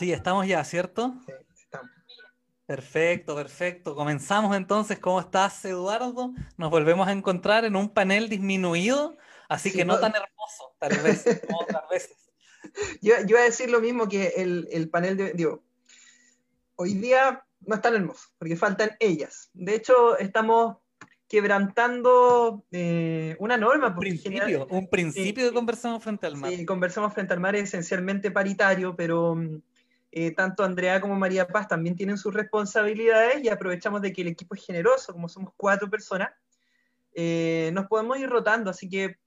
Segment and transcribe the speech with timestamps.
[0.00, 1.14] Sí, estamos ya, ¿cierto?
[1.26, 1.90] Sí, estamos.
[2.64, 3.94] Perfecto, perfecto.
[3.94, 4.98] Comenzamos entonces.
[4.98, 6.32] ¿Cómo estás, Eduardo?
[6.56, 10.74] Nos volvemos a encontrar en un panel disminuido, así Sí, que no no- tan hermoso,
[10.78, 12.16] tal vez, como otras veces.
[13.02, 15.34] Yo, yo iba a decir lo mismo que el, el panel de.
[15.34, 15.62] Digo,
[16.76, 19.50] hoy día no es tan hermoso, porque faltan ellas.
[19.52, 20.78] De hecho, estamos
[21.28, 23.88] quebrantando eh, una norma.
[23.88, 26.50] Un principio, general- un principio de conversamos frente al mar.
[26.52, 29.60] Sí, conversamos frente al mar es esencialmente paritario, pero mm,
[30.12, 34.28] eh, tanto Andrea como María Paz también tienen sus responsabilidades y aprovechamos de que el
[34.28, 36.30] equipo es generoso, como somos cuatro personas,
[37.14, 39.18] eh, nos podemos ir rotando, así que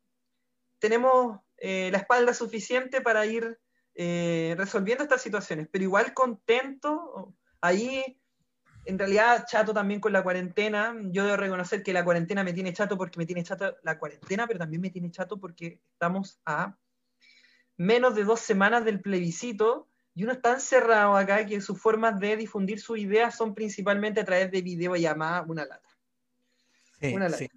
[0.79, 3.57] tenemos eh, la espalda suficiente para ir
[3.95, 8.19] resolviendo estas situaciones, pero igual contento, ahí
[8.85, 12.73] en realidad chato también con la cuarentena, yo debo reconocer que la cuarentena me tiene
[12.73, 16.75] chato porque me tiene chato la cuarentena, pero también me tiene chato porque estamos a
[17.77, 22.37] menos de dos semanas del plebiscito y uno está encerrado acá que sus formas de
[22.37, 25.89] difundir sus ideas son principalmente a través de videollamada, una lata.
[26.99, 27.49] Sí, una sí.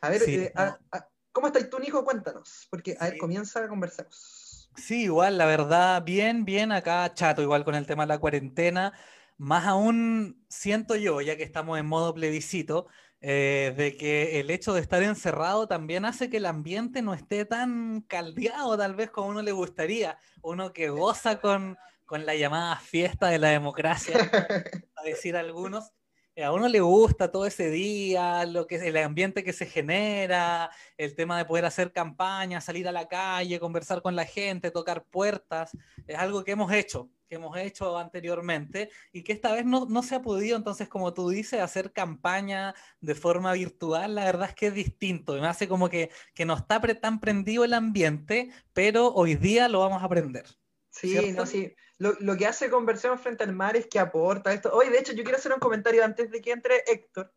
[0.00, 0.62] A ver, Sí, eh, no.
[0.62, 2.04] a- a- ¿cómo estás tú, Nico?
[2.04, 4.70] Cuéntanos, porque a ver, comienza a conversemos.
[4.76, 8.92] Sí, igual, la verdad, bien, bien acá, chato, igual con el tema de la cuarentena.
[9.36, 12.86] Más aún siento yo, ya que estamos en modo plebiscito,
[13.20, 17.44] eh, de que el hecho de estar encerrado también hace que el ambiente no esté
[17.44, 20.18] tan caldeado, tal vez como uno le gustaría.
[20.42, 24.14] Uno que goza con, con la llamada fiesta de la democracia,
[24.96, 25.92] a decir algunos.
[26.36, 29.66] eh, A uno le gusta todo ese día, lo que es el ambiente que se
[29.66, 34.70] genera, el tema de poder hacer campaña, salir a la calle, conversar con la gente,
[34.70, 39.64] tocar puertas, es algo que hemos hecho, que hemos hecho anteriormente y que esta vez
[39.64, 44.24] no, no se ha podido, entonces como tú dices, hacer campaña de forma virtual, la
[44.24, 47.20] verdad es que es distinto, y me hace como que, que no está pre- tan
[47.20, 50.46] prendido el ambiente, pero hoy día lo vamos a aprender.
[50.90, 51.32] Sí, ¿Cierto?
[51.42, 51.74] no, sí.
[51.98, 54.70] Lo, lo que hace Conversión frente al mar es que aporta esto.
[54.72, 57.32] Hoy, de hecho, yo quiero hacer un comentario antes de que entre Héctor.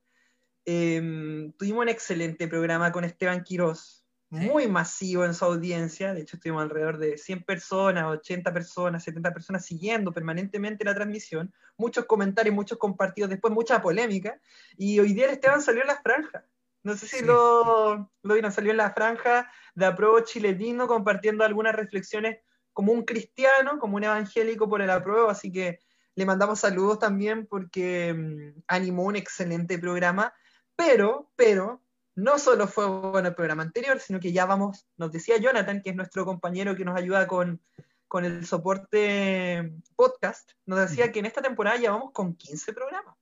[0.65, 4.00] Eh, tuvimos un excelente programa con Esteban Quirós, Sí.
[4.31, 6.13] Muy masivo en su audiencia.
[6.13, 11.53] De hecho, estuvimos alrededor de 100 personas, 80 personas, 70 personas siguiendo permanentemente la transmisión.
[11.77, 14.39] Muchos comentarios, muchos compartidos, después mucha polémica.
[14.77, 16.45] Y hoy día el Esteban salió en la franja.
[16.83, 17.25] No sé si Sí.
[17.25, 22.39] lo, lo vieron, salió en la franja de apruebo chileno compartiendo algunas reflexiones
[22.73, 25.79] como un cristiano, como un evangélico por el apruebo, así que
[26.15, 30.33] le mandamos saludos también porque mm, animó un excelente programa,
[30.75, 31.83] pero, pero,
[32.15, 35.91] no solo fue bueno el programa anterior, sino que ya vamos, nos decía Jonathan, que
[35.91, 37.61] es nuestro compañero que nos ayuda con,
[38.07, 43.15] con el soporte podcast, nos decía que en esta temporada ya vamos con 15 programas.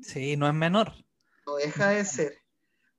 [0.00, 0.92] Sí, no es menor.
[1.46, 2.38] No deja de ser.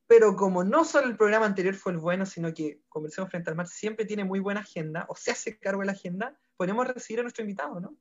[0.07, 3.55] Pero como no solo el programa anterior fue el bueno, sino que Conversemos Frente al
[3.55, 7.21] Mar siempre tiene muy buena agenda, o se hace cargo de la agenda, podemos recibir
[7.21, 7.95] a nuestro invitado, ¿no?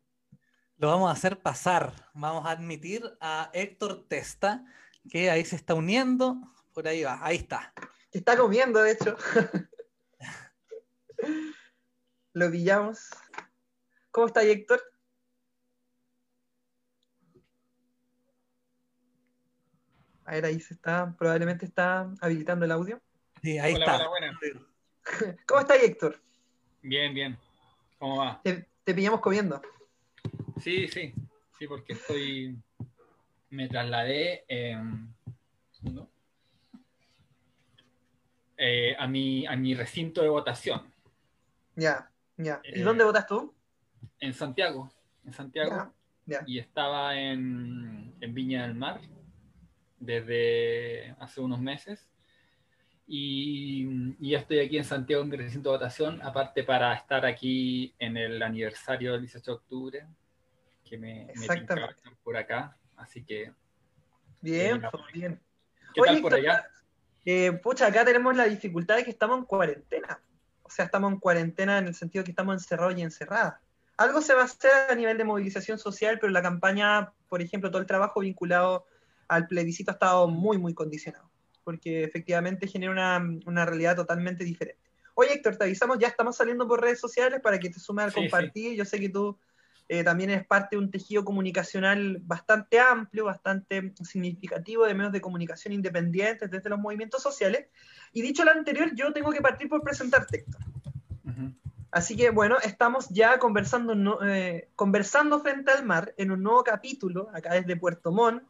[0.77, 2.11] Lo vamos a hacer pasar.
[2.15, 4.65] Vamos a admitir a Héctor Testa,
[5.09, 6.41] que ahí se está uniendo.
[6.73, 7.73] Por ahí va, ahí está.
[8.11, 9.17] Que está comiendo, de hecho.
[12.33, 13.11] Lo pillamos.
[14.11, 14.81] ¿Cómo está Héctor?
[20.25, 23.01] A ver, ahí se está, probablemente está habilitando el audio.
[23.43, 24.09] Sí, ahí Hola, está.
[24.09, 24.39] hola.
[25.47, 26.21] ¿Cómo está Héctor?
[26.83, 27.39] Bien, bien.
[27.99, 28.41] ¿Cómo va?
[28.43, 29.61] Te, te pillamos comiendo.
[30.63, 31.13] Sí, sí,
[31.59, 32.57] sí, porque estoy.
[33.49, 35.13] Me trasladé eh, un
[35.73, 36.09] segundo.
[38.63, 40.83] Eh, a, mi, a mi recinto de votación
[41.77, 42.61] Ya, ya.
[42.63, 43.55] ¿Y Eh, dónde votas tú?
[44.19, 44.93] en Santiago.
[45.25, 45.71] En Santiago.
[46.27, 46.45] Ya, ya.
[46.47, 49.01] Y estaba en, en Viña del Mar
[49.99, 52.07] desde hace unos meses.
[53.07, 57.25] Y, y ya estoy aquí en Santiago en mi recinto de votación, aparte para estar
[57.25, 60.07] aquí en el aniversario del 18 de octubre,
[60.85, 61.67] que me, me
[62.23, 62.77] por acá.
[62.97, 63.53] Así que,
[64.43, 65.41] Bien, Eh, bien.
[65.95, 66.67] ¿qué Oye, tal por allá?
[67.25, 70.21] Eh, pucha, acá tenemos la dificultad de que estamos en cuarentena.
[70.63, 73.55] O sea, estamos en cuarentena en el sentido que estamos encerrados y encerradas.
[73.97, 77.71] Algo se va a hacer a nivel de movilización social, pero la campaña, por ejemplo,
[77.71, 78.87] todo el trabajo vinculado
[79.29, 81.31] al plebiscito ha estado muy, muy condicionado,
[81.65, 84.81] porque efectivamente genera una, una realidad totalmente diferente.
[85.15, 88.13] Oye, Héctor, te avisamos, ya estamos saliendo por redes sociales para que te sumes al
[88.13, 88.75] Sí, compartir.
[88.75, 89.39] Yo sé que tú
[89.93, 95.21] eh, también eres parte de un tejido comunicacional bastante amplio, bastante significativo de medios de
[95.21, 97.67] comunicación independientes desde los movimientos sociales.
[98.13, 100.61] Y dicho lo anterior, yo tengo que partir por presentarte, Héctor.
[101.91, 106.63] Así que bueno, estamos ya conversando, no- eh, conversando frente al mar en un nuevo
[106.63, 108.45] capítulo, acá desde Puerto Montt,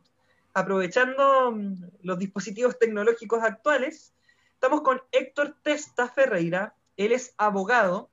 [0.52, 4.12] aprovechando mm, los dispositivos tecnológicos actuales.
[4.52, 8.10] Estamos con Héctor Testa Ferreira, él es abogado,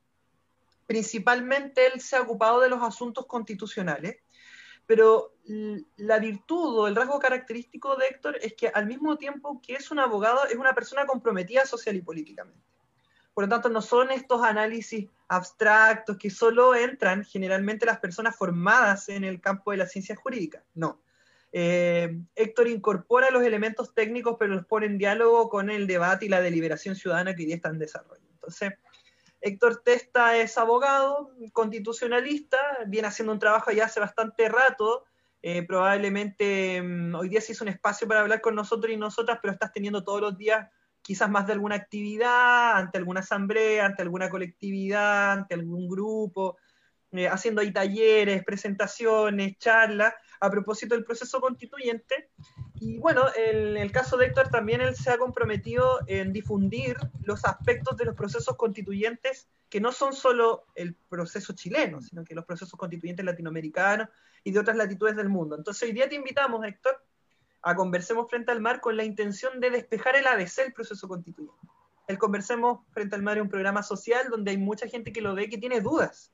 [0.87, 4.17] principalmente él se ha ocupado de los asuntos constitucionales,
[4.87, 5.35] pero
[5.97, 9.91] la virtud o el rasgo característico de Héctor es que al mismo tiempo que es
[9.91, 12.61] un abogado, es una persona comprometida social y políticamente.
[13.33, 19.09] Por lo tanto, no son estos análisis abstractos que solo entran generalmente las personas formadas
[19.09, 20.63] en el campo de la ciencia jurídica.
[20.73, 21.01] No.
[21.51, 26.29] Eh, Héctor incorpora los elementos técnicos, pero los pone en diálogo con el debate y
[26.29, 28.25] la deliberación ciudadana que hoy día está en desarrollo.
[28.31, 28.73] Entonces,
[29.41, 32.57] Héctor Testa es abogado, constitucionalista,
[32.87, 35.05] viene haciendo un trabajo ya hace bastante rato.
[35.41, 39.39] Eh, probablemente mm, hoy día se hizo un espacio para hablar con nosotros y nosotras,
[39.41, 40.67] pero estás teniendo todos los días
[41.01, 46.57] quizás más de alguna actividad, ante alguna asamblea, ante alguna colectividad, ante algún grupo,
[47.11, 52.29] eh, haciendo ahí talleres, presentaciones, charlas a propósito del proceso constituyente.
[52.75, 57.45] Y bueno, en el caso de Héctor también él se ha comprometido en difundir los
[57.45, 62.45] aspectos de los procesos constituyentes que no son solo el proceso chileno, sino que los
[62.45, 64.07] procesos constituyentes latinoamericanos
[64.43, 65.55] y de otras latitudes del mundo.
[65.55, 67.03] Entonces hoy día te invitamos, Héctor,
[67.61, 71.57] a Conversemos Frente al Mar con la intención de despejar el ABC, el proceso constituyente.
[72.07, 75.35] El Conversemos Frente al Mar es un programa social donde hay mucha gente que lo
[75.35, 76.31] ve que tiene dudas.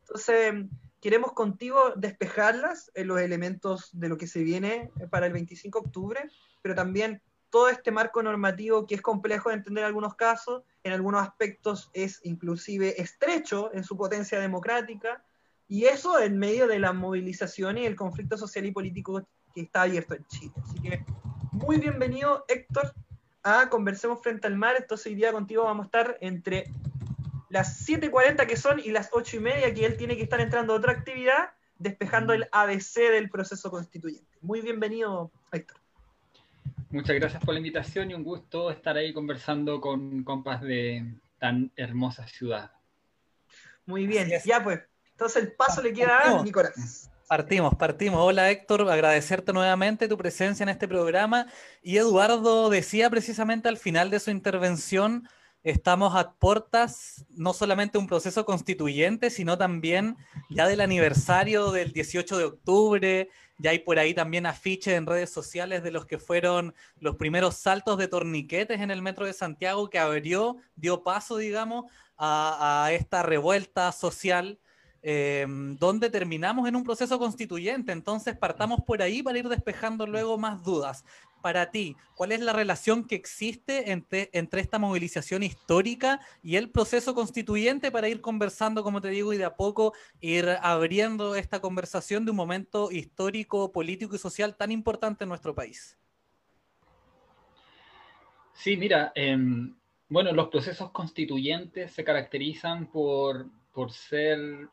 [0.00, 0.66] Entonces,
[1.04, 5.86] queremos contigo despejarlas en los elementos de lo que se viene para el 25 de
[5.86, 6.30] octubre,
[6.62, 7.20] pero también
[7.50, 11.90] todo este marco normativo que es complejo de entender en algunos casos, en algunos aspectos
[11.92, 15.22] es inclusive estrecho en su potencia democrática,
[15.68, 19.82] y eso en medio de la movilización y el conflicto social y político que está
[19.82, 20.54] abierto en Chile.
[20.62, 21.04] Así que
[21.52, 22.94] muy bienvenido, Héctor,
[23.42, 24.76] a Conversemos Frente al Mar.
[24.78, 26.72] Entonces hoy día contigo vamos a estar entre
[27.54, 30.72] las 7.40 que son y las 8 y media que él tiene que estar entrando
[30.72, 34.26] a otra actividad, despejando el ABC del proceso constituyente.
[34.40, 35.76] Muy bienvenido, Héctor.
[36.90, 41.70] Muchas gracias por la invitación y un gusto estar ahí conversando con compas de tan
[41.76, 42.72] hermosa ciudad.
[43.86, 44.80] Muy bien, ya pues.
[45.12, 47.08] Entonces el paso le queda a Nicolás.
[47.28, 48.18] Partimos, partimos.
[48.20, 51.46] Hola Héctor, agradecerte nuevamente tu presencia en este programa.
[51.84, 55.28] Y Eduardo decía precisamente al final de su intervención,
[55.64, 60.16] estamos a puertas no solamente un proceso constituyente, sino también
[60.50, 63.30] ya del aniversario del 18 de octubre.
[63.58, 67.56] Ya hay por ahí también afiches en redes sociales de los que fueron los primeros
[67.56, 73.22] saltos de torniquetes en el metro de Santiago que abrió, dio paso, digamos, a, esta
[73.22, 74.58] revuelta social
[75.06, 77.92] Em, donde terminamos en un proceso constituyente.
[77.92, 81.04] Entonces, partamos por ahí para ir despejando luego más dudas.
[81.44, 86.70] Para ti, ¿cuál es la relación que existe entre, entre esta movilización histórica y el
[86.70, 89.92] proceso constituyente para ir conversando, como te digo, y de a poco
[90.22, 95.54] ir abriendo esta conversación de un momento histórico, político y social tan importante en nuestro
[95.54, 95.98] país?
[98.54, 99.76] Sí, mira, em,
[100.08, 104.70] bueno, los procesos constituyentes se caracterizan por, por ser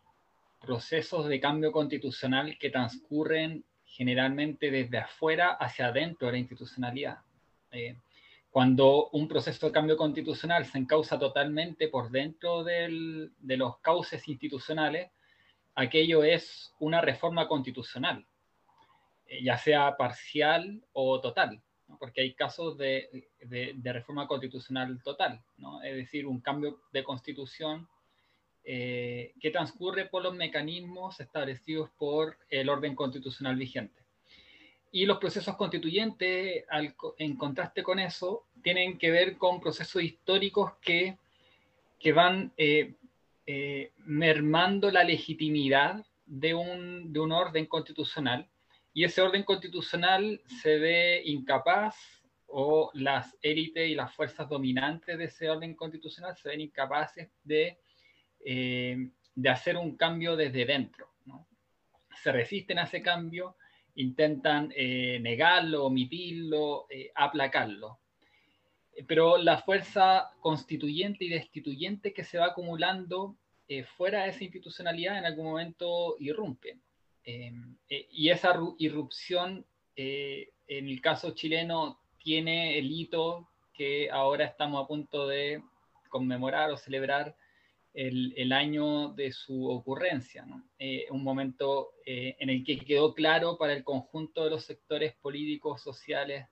[0.62, 7.20] procesos de cambio constitucional que transcurren generalmente desde afuera hacia adentro de la institucionalidad.
[7.72, 7.96] Eh,
[8.50, 15.12] cuando un proceso de cambio constitucional se encausa totalmente por dentro de los cauces institucionales,
[15.76, 18.26] aquello es una reforma constitucional,
[19.26, 21.62] eh, ya sea parcial o total,
[22.00, 23.30] porque hay casos de,
[23.84, 25.42] reforma constitucional total,
[25.84, 27.88] es decir, un cambio de constitución
[28.64, 34.02] eh, que transcurre por los mecanismos establecidos por el orden constitucional vigente.
[34.92, 36.66] Y los procesos constituyentes,
[37.18, 41.18] en contraste con eso, tienen que ver con procesos históricos que,
[41.98, 42.96] que van eh,
[43.46, 48.48] eh, mermando la legitimidad de un, de un orden constitucional
[48.94, 51.96] y ese orden constitucional se ve incapaz
[52.48, 57.80] o las élites y las fuerzas dominantes de ese orden constitucional se ven incapaces de
[58.46, 61.10] eh, de hacer un cambio desde dentro.
[62.24, 63.56] Se resisten a ese cambio,
[63.96, 68.00] intentan eh, negarlo, omitirlo, eh, aplacarlo.
[69.08, 73.38] Pero la fuerza constituyente y destituyente que se va acumulando
[73.96, 76.78] fuera de esa institucionalidad en algún momento irrumpe.
[77.24, 85.26] y esa irrupción, en el caso chileno, tiene el hito que ahora estamos a punto
[85.26, 85.64] de
[86.10, 87.36] conmemorar o celebrar
[87.94, 90.46] el, año de su ocurrencia,
[90.80, 95.14] eh, un momento eh, en el que quedó claro para el conjunto de los sectores
[95.16, 96.48] políticos, sociales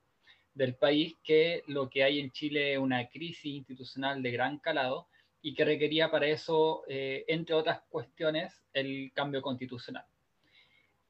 [0.53, 5.07] del país que lo que hay en Chile es una crisis institucional de gran calado
[5.41, 10.05] y que requería para eso, eh, entre otras cuestiones, el cambio constitucional.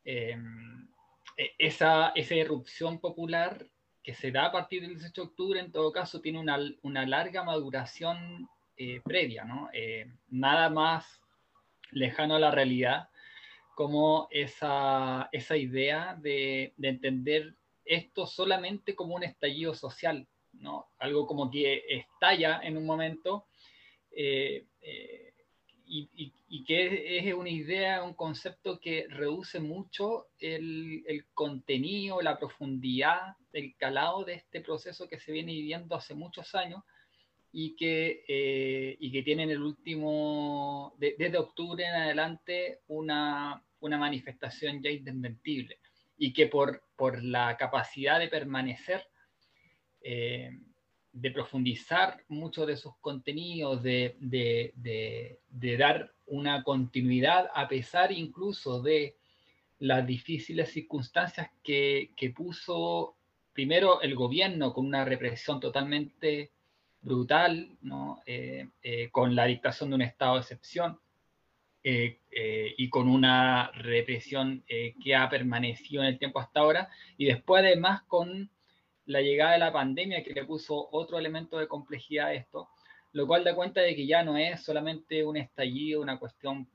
[0.06, 0.38] E,
[1.58, 3.66] esa, esa irrupción popular
[4.04, 7.44] que se da a partir del 18 de octubre, en todo caso, tiene una larga
[7.44, 8.48] maduración
[8.82, 9.70] eh, previa, ¿no?
[9.74, 11.20] Eh, nada más
[11.92, 13.10] lejano a la realidad,
[13.76, 20.88] como esa, idea de, de, entender esto solamente como un estallido social, ¿no?
[20.98, 23.48] algo como que estalla en un momento
[24.12, 24.66] eh,
[25.86, 32.40] y, y, que es, una idea, un concepto que reduce mucho el, el, contenido, la
[32.40, 36.82] profundidad, el calado de este proceso que se viene viviendo hace muchos años
[37.51, 43.98] y que, eh, y que tiene en el último, desde octubre en adelante, una, una
[43.98, 45.79] manifestación ya indesmentible
[46.18, 49.08] y que por, por la capacidad de permanecer,
[50.01, 50.51] eh,
[51.12, 58.12] de profundizar muchos de sus contenidos, de, de, de, de, dar una continuidad a pesar
[58.12, 59.18] incluso de
[59.79, 63.15] las difíciles circunstancias que, que puso
[63.53, 66.51] primero el gobierno con una represión totalmente
[67.01, 68.22] brutal, ¿no?
[68.25, 71.00] Eh, eh, con la dictación de un estado de excepción
[71.84, 72.20] eh,
[72.77, 78.03] y con una represión que ha permanecido en el tiempo hasta ahora, y después además
[78.03, 78.50] con
[79.06, 82.70] la llegada de la pandemia que le puso otro elemento de complejidad a esto,
[83.13, 86.70] lo cual da cuenta de que ya no es solamente un estallido, una cuestión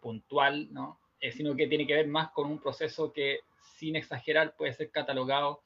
[0.00, 1.00] puntual, ¿no?
[1.32, 3.40] sino que tiene que ver más con un proceso que,
[3.76, 5.62] sin exagerar, puede ser catalogado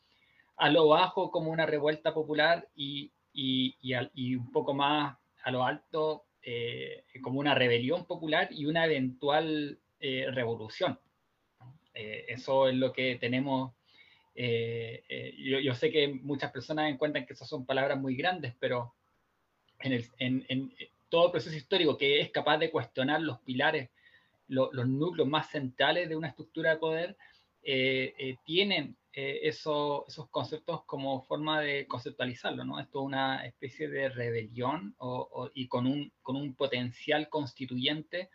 [0.56, 6.26] a lo bajo como una revuelta popular y y, un poco más a lo alto
[6.42, 10.98] eh, como una rebelión popular y una eventual eh, revolución.
[11.94, 13.72] Eh, eso es lo que tenemos.
[14.34, 18.94] Yo, sé que muchas personas encuentran que esas son palabras muy grandes, pero
[19.80, 20.72] en, el, en,
[21.08, 23.90] todo el proceso histórico que es capaz de cuestionar los pilares,
[24.46, 27.16] los núcleos más centrales de una estructura de poder,
[27.62, 32.78] tienen eh, eso, esos conceptos como forma de conceptualizarlo, ¿no?
[32.78, 34.94] Esto es una especie de rebelión
[35.54, 38.30] y con un, con un potencial constituyente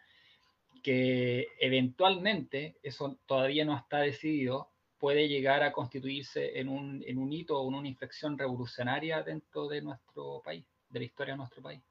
[0.83, 7.31] que eventualmente, eso todavía no está decidido, puede llegar a constituirse en un, en un
[7.31, 11.61] hito o en una inflexión revolucionaria dentro de nuestro país, de la historia de nuestro
[11.61, 11.81] país.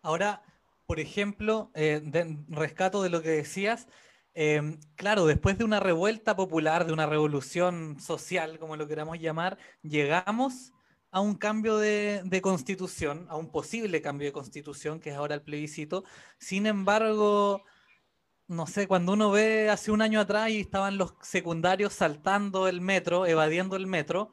[0.00, 0.42] Ahora,
[0.88, 2.02] por ejemplo, eh,
[2.48, 3.86] rescato de lo que decías,
[4.40, 9.58] Em, claro, después de una revuelta popular, de una revolución social, como lo queramos llamar,
[9.82, 10.72] llegamos
[11.10, 15.42] a un cambio de, constitución, a un posible cambio de constitución, que es ahora el
[15.42, 16.04] plebiscito.
[16.38, 17.64] Sin embargo,
[18.46, 22.80] no sé, cuando uno ve hace un año atrás y estaban los secundarios saltando el
[22.80, 24.32] metro, evadiendo el metro,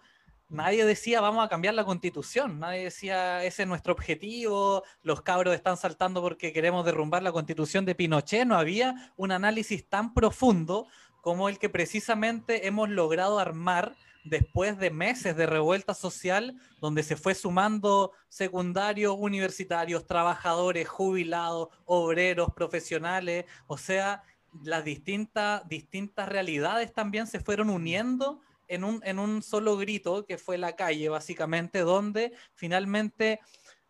[0.55, 5.53] nadie decía vamos a cambiar la constitución, nadie decía ese es nuestro objetivo, los cabros
[5.53, 10.88] están saltando porque queremos derrumbar la constitución de Pinochet, no había un análisis tan profundo
[11.21, 13.95] como el que precisamente hemos logrado armar
[14.25, 22.50] después de meses de revuelta social, donde se fue sumando secundarios, universitarios, trabajadores, jubilados, obreros,
[22.53, 24.24] profesionales, o sea,
[24.63, 30.38] las distintas, distintas realidades también se fueron uniendo en un, en un solo grito, que
[30.38, 33.39] fue la calle, básicamente, donde finalmente,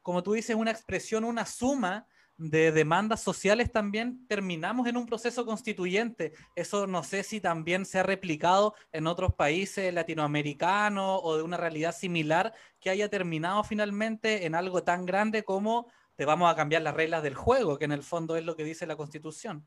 [0.02, 5.46] como tú dices, una expresión, una suma de demandas sociales también terminamos en un proceso
[5.46, 6.34] constituyente.
[6.56, 11.58] Eso no sé si también se ha replicado en otros países latinoamericanos o de una
[11.58, 16.82] realidad similar que haya terminado finalmente en algo tan grande como te vamos a cambiar
[16.82, 19.66] las reglas del juego, que en el fondo es lo que dice la constitución.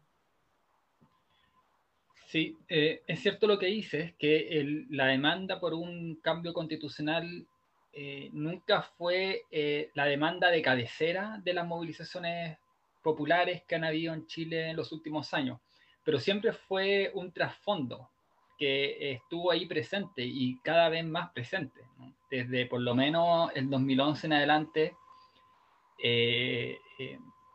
[2.28, 7.47] Sí, eh, es cierto lo que dices, que la demanda por un cambio constitucional
[7.90, 12.58] eh, nunca fue eh, la demanda de cabecera de las movilizaciones
[13.02, 15.58] populares que han habido en Chile en los últimos años,
[16.04, 18.11] pero siempre fue un trasfondo
[18.58, 21.80] que estuvo ahí presente y cada vez más presente.
[22.30, 24.97] Desde por lo menos el 2011 en adelante,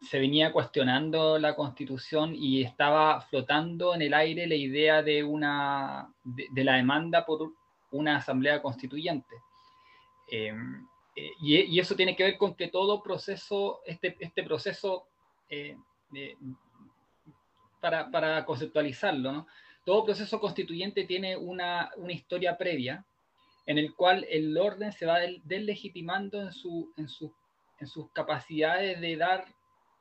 [0.03, 6.13] se venía cuestionando la constitución y estaba flotando en el aire la idea de, una,
[6.23, 7.51] de, la demanda por
[7.91, 9.35] una asamblea constituyente.
[10.29, 15.07] Em, eh, y, eso tiene que ver con que todo proceso, este, este proceso,
[15.49, 15.77] eh,
[17.79, 19.47] para, para, conceptualizarlo,
[19.85, 23.05] todo proceso constituyente tiene una, una, historia previa
[23.65, 27.33] en el cual el orden se va deslegitimando en, su, en, su,
[27.79, 29.45] en sus capacidades de dar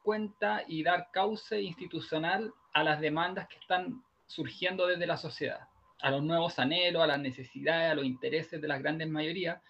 [0.02, 5.68] cuenta y dar cauce institucional a las demandas que están surgiendo desde la sociedad,
[6.00, 9.61] a los nuevos anhelos, a las necesidades, a los intereses de las grandes mayorías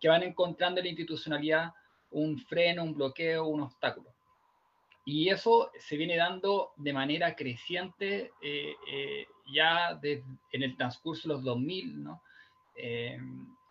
[0.00, 1.72] que van encontrando en la institucionalidad
[2.10, 4.10] un freno, un bloqueo, un obstáculo.
[5.04, 11.34] Y eso se viene dando de manera creciente eh, eh, ya en el transcurso de
[11.34, 12.22] los 2000, ¿no?
[12.74, 13.18] Eh,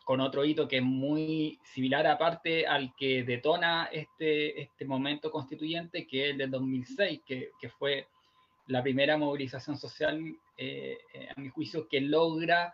[0.07, 6.07] con otro hito que es muy similar aparte al que detona este, este momento constituyente,
[6.07, 8.07] que es el del 2006, que, que fue
[8.67, 10.17] la primera movilización social,
[10.57, 12.73] eh, eh, a mi juicio, que logra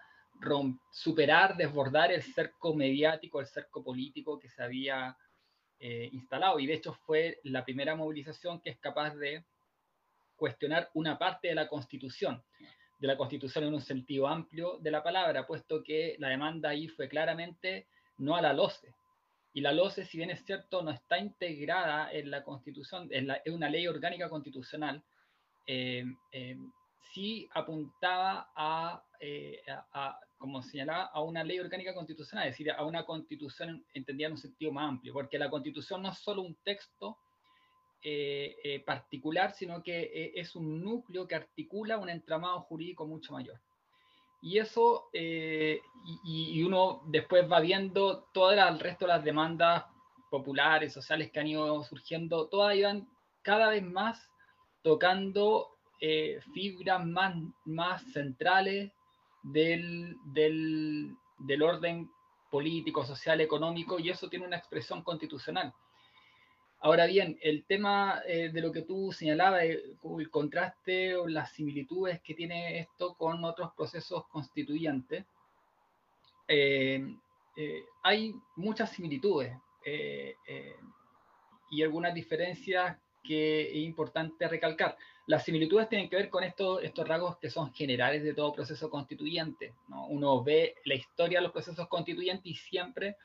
[0.92, 5.18] superar, desbordar el cerco mediático, el cerco político que se había
[5.80, 6.60] eh, instalado.
[6.60, 9.44] Y de hecho fue la primera movilización que es capaz de
[10.36, 12.44] cuestionar una parte de la Constitución
[13.04, 16.88] de la Constitución en un sentido amplio de la palabra, puesto que la demanda ahí
[16.88, 17.86] fue claramente
[18.20, 18.96] no a la LOCE.
[19.52, 23.70] Y la LOCE, si bien es cierto, no está integrada en la Constitución, es, una
[23.70, 25.04] ley orgánica constitucional,
[25.68, 26.58] eh, eh,
[27.14, 28.50] sí apuntaba
[29.20, 34.28] eh, a, como señalaba, a una ley orgánica constitucional, es decir, a una constitución entendida
[34.28, 37.18] en un sentido más amplio, porque la constitución no es solo un texto
[38.06, 43.32] eh, eh, particular, sino que eh, es un núcleo que articula un entramado jurídico mucho
[43.32, 43.62] mayor.
[44.42, 49.86] Y eso, y, uno después va viendo todo el resto de las demandas
[50.30, 53.08] populares, sociales que han ido surgiendo, todas iban
[53.42, 54.30] cada vez más
[54.82, 55.70] tocando
[56.54, 58.92] fibras más, más centrales
[59.44, 62.12] del, del, del orden
[62.52, 65.74] político, social, económico, y eso tiene una expresión constitucional.
[66.86, 72.20] Ahora bien, el tema eh, de lo que tú señalabas, el contraste o las similitudes
[72.20, 75.24] que tiene esto con otros procesos constituyentes,
[76.46, 77.02] eh,
[77.56, 79.54] eh, hay muchas similitudes
[81.72, 84.98] y algunas diferencias que es importante recalcar.
[85.28, 88.90] Las similitudes tienen que ver con estos, estos rasgos que son generales de todo proceso
[88.90, 89.74] constituyente.
[90.10, 93.16] Uno ve la historia de los procesos constituyentes y siempre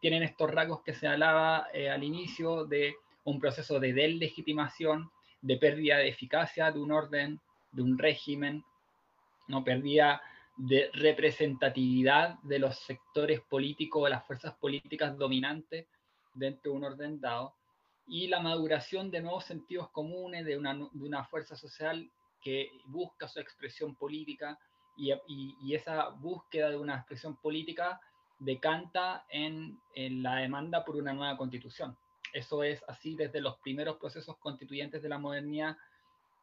[0.00, 2.94] tienen estos rasgos que señalaba al inicio de
[3.26, 5.10] un proceso de deslegitimación,
[5.42, 7.40] de pérdida de eficacia de un orden,
[7.72, 8.64] de un régimen,
[9.48, 10.22] no pérdida
[10.56, 15.86] de representatividad de los sectores políticos o las fuerzas políticas dominantes
[16.34, 17.54] dentro de un orden dado,
[18.06, 22.08] y la maduración de nuevos sentidos comunes de una, de una fuerza social
[22.40, 24.56] que busca su expresión política
[24.96, 28.00] y, y, esa búsqueda de una expresión política
[28.38, 31.98] decanta en, en la demanda por una nueva constitución.
[32.32, 35.76] Eso es así desde los primeros procesos constituyentes de la modernidad,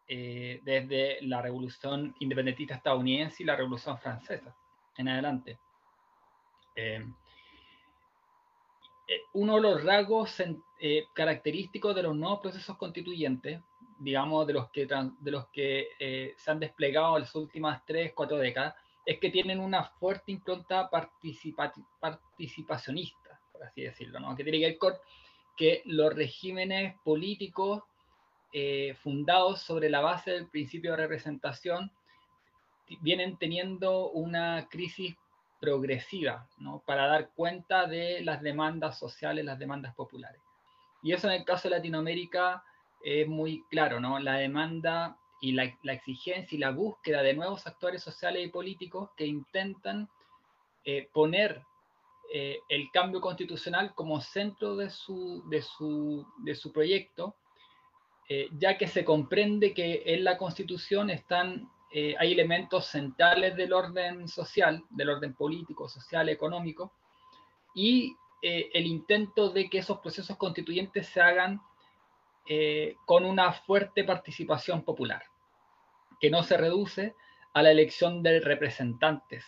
[0.08, 4.56] eh, desde la revolución independentista estadounidense y la revolución francesa
[4.98, 5.58] en adelante.
[6.76, 7.06] Eh,
[9.08, 10.42] eh, uno de los rasgos
[11.14, 13.62] característicos de los nuevos procesos constituyentes,
[14.00, 18.38] digamos, de los que, de los que se han desplegado en las últimas tres, cuatro
[18.38, 24.36] décadas, es que tienen una fuerte impronta participacionista, por así decirlo, ¿no?
[24.36, 24.78] que tiene que ver
[25.58, 27.84] que los regímenes políticos
[28.52, 31.92] eh, fundados sobre la base del principio de representación
[33.02, 35.16] vienen teniendo una crisis
[35.60, 36.84] progresiva ¿no?
[36.86, 40.42] para dar cuenta de las demandas sociales, las demandas populares.
[41.02, 42.64] Y eso en el caso de Latinoamérica
[43.04, 44.20] es muy claro, ¿no?
[44.20, 49.26] La demanda y la, exigencia y la búsqueda de nuevos actores sociales y políticos que
[49.26, 50.10] intentan
[50.86, 51.62] eh, poner
[52.36, 57.36] eh, el cambio constitucional como centro de su, de su, de su proyecto,
[58.28, 63.72] eh, ya que se comprende que en la constitución están, eh, hay elementos centrales del
[63.72, 66.94] orden social, del orden político, social, económico,
[67.76, 71.62] y el intento de que esos procesos constituyentes se hagan
[73.06, 75.24] con una fuerte participación popular,
[76.20, 77.16] que no se reduce
[77.54, 79.46] a la elección de representantes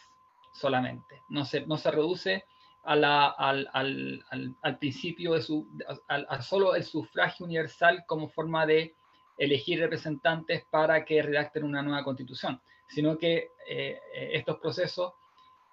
[0.54, 2.46] solamente, no se, no se reduce
[2.86, 8.96] al, principio de solo el sufragio universal como forma de
[9.38, 14.00] elegir representantes para que redacten una nueva constitución, sino que eh,
[14.34, 15.14] estos procesos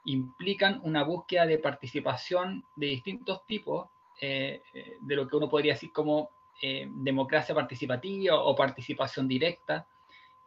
[0.05, 3.89] implican una búsqueda de participación de distintos tipos,
[4.21, 4.63] eh,
[5.01, 9.87] de lo que uno podría decir como eh, democracia participativa o participación directa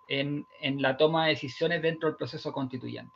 [0.08, 0.46] en
[0.82, 3.16] la toma de decisiones dentro del proceso constituyente.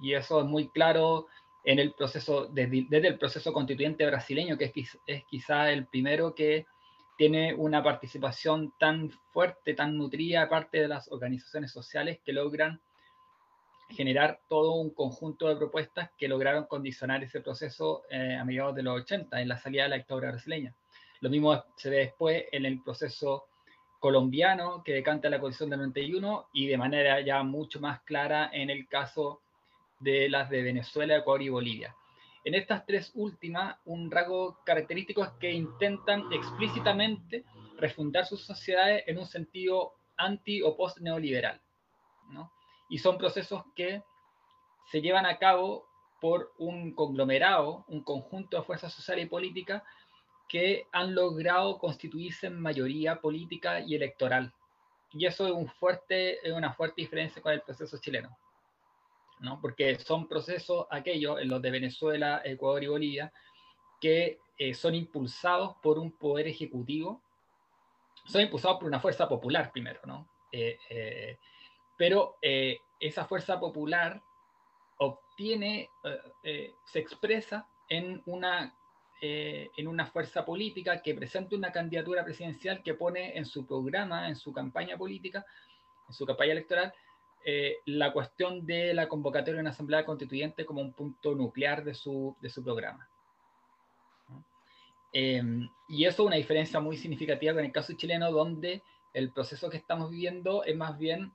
[0.00, 1.26] Y eso es muy claro
[1.64, 6.66] en el proceso, desde, el proceso constituyente brasileño, que es, es quizá el primero que
[7.16, 12.80] tiene una participación tan fuerte, tan nutrida, aparte de las organizaciones sociales que logran
[13.90, 18.82] generar todo un conjunto de propuestas que lograron condicionar ese proceso eh, a mediados de
[18.82, 20.74] los 80, en la salida de la dictadura brasileña.
[21.20, 23.46] Lo mismo se ve después en el proceso
[23.98, 28.70] colombiano que decanta la Constitución del 91 y de manera ya mucho más clara en
[28.70, 29.42] el caso
[30.00, 31.94] de las de Venezuela, Ecuador y Bolivia.
[32.44, 37.44] En estas tres últimas, un rasgo característico es que intentan explícitamente
[37.76, 41.60] refundar sus sociedades en un sentido anti o post neoliberal.
[42.30, 42.52] ¿no?
[42.88, 44.02] Y son procesos que
[44.90, 45.86] se llevan a cabo
[46.20, 49.82] por un conglomerado, un conjunto de fuerzas sociales y políticas
[50.48, 54.52] que han logrado constituirse en mayoría política y electoral.
[55.12, 55.52] Y eso es,
[56.52, 58.36] una fuerte diferencia con el proceso chileno,
[59.40, 59.60] ¿no?
[59.60, 63.32] porque son procesos aquellos, los de Venezuela, Ecuador y Bolivia,
[64.00, 67.22] que eh, son impulsados por un poder ejecutivo,
[68.26, 70.28] son impulsados por una fuerza popular primero, ¿no?
[70.50, 71.38] Eh, eh,
[71.96, 74.20] pero esa fuerza popular
[74.98, 75.90] obtiene,
[76.84, 78.72] se expresa en una
[79.20, 84.36] en una fuerza política que presente una candidatura presidencial que pone en su programa, en
[84.36, 85.44] su campaña política,
[86.06, 86.94] en su campaña electoral,
[87.44, 91.94] eh, la cuestión de la convocatoria de una asamblea constituyente como un punto nuclear de
[91.94, 93.08] su, de su programa.
[95.12, 95.42] Eh,
[95.88, 98.82] y eso es una diferencia muy significativa con el caso chileno, donde
[99.14, 101.32] el proceso que estamos viviendo es más bien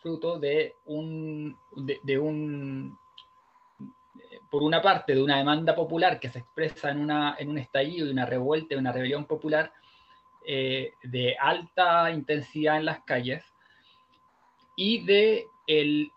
[0.00, 1.56] fruto de un,
[2.04, 2.98] de un
[4.50, 8.06] por una parte, de una demanda popular que se expresa en, una, en un estallido,
[8.06, 9.72] de una revuelta, de una rebelión popular
[10.46, 13.44] eh, de alta intensidad en las calles,
[14.76, 15.46] y de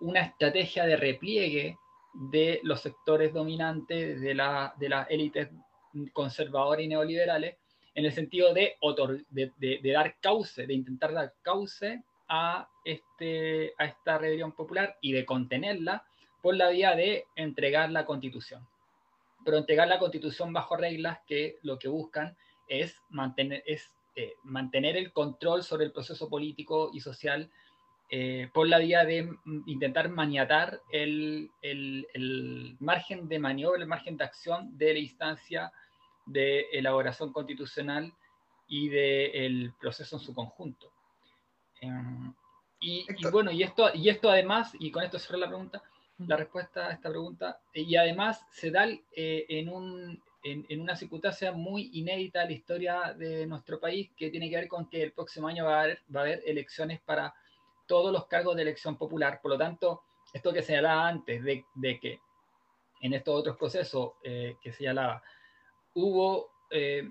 [0.01, 1.77] una estrategia de repliegue
[2.13, 5.49] de los sectores dominantes de, la, de las élites
[6.13, 7.55] conservadoras y neoliberales,
[7.95, 8.77] en el sentido de,
[9.93, 16.03] dar cauce, de intentar dar cauce a, este, a esta rebelión popular y de contenerla
[16.41, 18.67] por la vía de entregar la constitución.
[19.43, 25.11] Pero entregar la constitución bajo reglas que lo que buscan es mantener, eh, mantener el
[25.11, 27.49] control sobre el proceso político y social
[28.11, 29.29] eh, por la vía de
[29.67, 35.71] intentar maniatar el, el, el, margen de maniobra, el margen de acción de la instancia
[36.25, 38.11] de elaboración constitucional
[38.67, 40.91] y del proceso en su conjunto.
[41.81, 42.33] Em,
[42.79, 45.83] y, y, bueno, y esto, y esto además, y con esto cierro la pregunta,
[46.19, 47.59] la respuesta a esta pregunta.
[47.73, 53.13] Y además se da eh, en, un, en, una circunstancia muy inédita en la historia
[53.13, 56.01] de nuestro país, que tiene que ver con que el próximo año va a haber,
[56.13, 57.33] va a haber elecciones para
[57.89, 59.39] todos los cargos de elección popular.
[59.41, 61.65] Por lo tanto, esto que señalaba antes de,
[61.99, 62.21] que
[63.01, 65.23] en estos otros procesos eh, que señalaba,
[65.95, 67.09] hubo eh,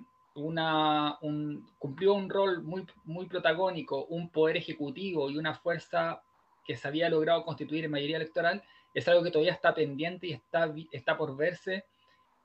[1.79, 6.23] cumplió un rol muy, muy protagónico, un poder ejecutivo y una fuerza
[6.65, 8.63] que se había logrado constituir en mayoría electoral,
[8.95, 11.87] es algo que todavía está pendiente y está, está por verse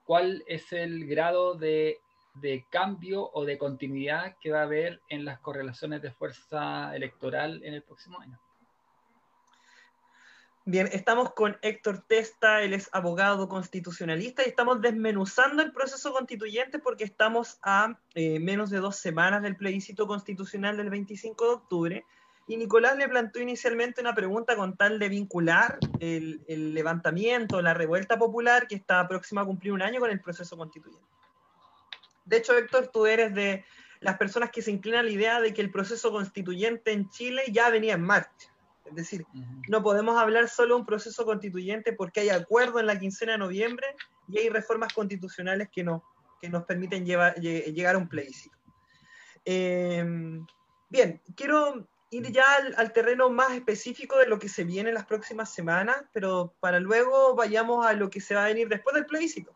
[0.06, 2.00] cuál es el grado de,
[2.36, 7.62] de, cambio o de continuidad que va a haber en las correlaciones de fuerza electoral
[7.64, 8.40] en el próximo año.
[10.66, 16.80] Bien, estamos con Héctor Testa, él es abogado constitucionalista y estamos desmenuzando el proceso constituyente
[16.80, 22.06] porque estamos a eh, menos de dos semanas del plebiscito constitucional del 25 de octubre
[22.48, 26.44] y Nicolás le planteó inicialmente una pregunta con tal de vincular el,
[26.74, 31.13] levantamiento, la revuelta popular que está próxima a cumplir un año con el proceso constituyente.
[32.26, 33.66] De hecho, Héctor, tú eres de
[34.00, 37.44] las personas que se inclinan a la idea de que el proceso constituyente en Chile
[37.50, 38.54] ya venía en marcha.
[38.86, 39.26] Es decir,
[39.70, 43.38] no podemos hablar solo de un proceso constituyente porque hay acuerdo en la quincena de
[43.38, 43.88] noviembre
[44.28, 46.04] y hay reformas constitucionales que, no,
[46.42, 48.58] que nos permiten llegar a un plebiscito.
[49.46, 50.06] Eh,
[50.90, 52.46] bien, quiero ir ya
[52.78, 56.80] al, terreno más específico de lo que se viene en las próximas semanas, pero para
[56.80, 59.56] luego vayamos a lo que se va a venir después del plebiscito.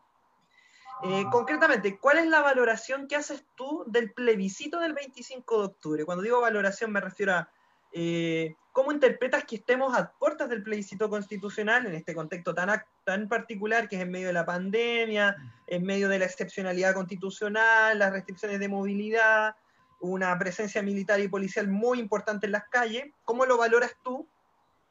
[1.04, 6.04] Eh, concretamente, ¿cuál es la valoración que haces tú del plebiscito del 25 de octubre?
[6.04, 7.48] Cuando digo valoración me refiero a
[7.92, 13.28] eh, cómo interpretas que estemos a puertas del plebiscito constitucional en este contexto tan, tan
[13.28, 18.12] particular que es en medio de la pandemia, en medio de la excepcionalidad constitucional, las
[18.12, 19.54] restricciones de movilidad,
[20.00, 23.06] una presencia militar y policial muy importante en las calles.
[23.24, 24.28] ¿Cómo lo valoras tú?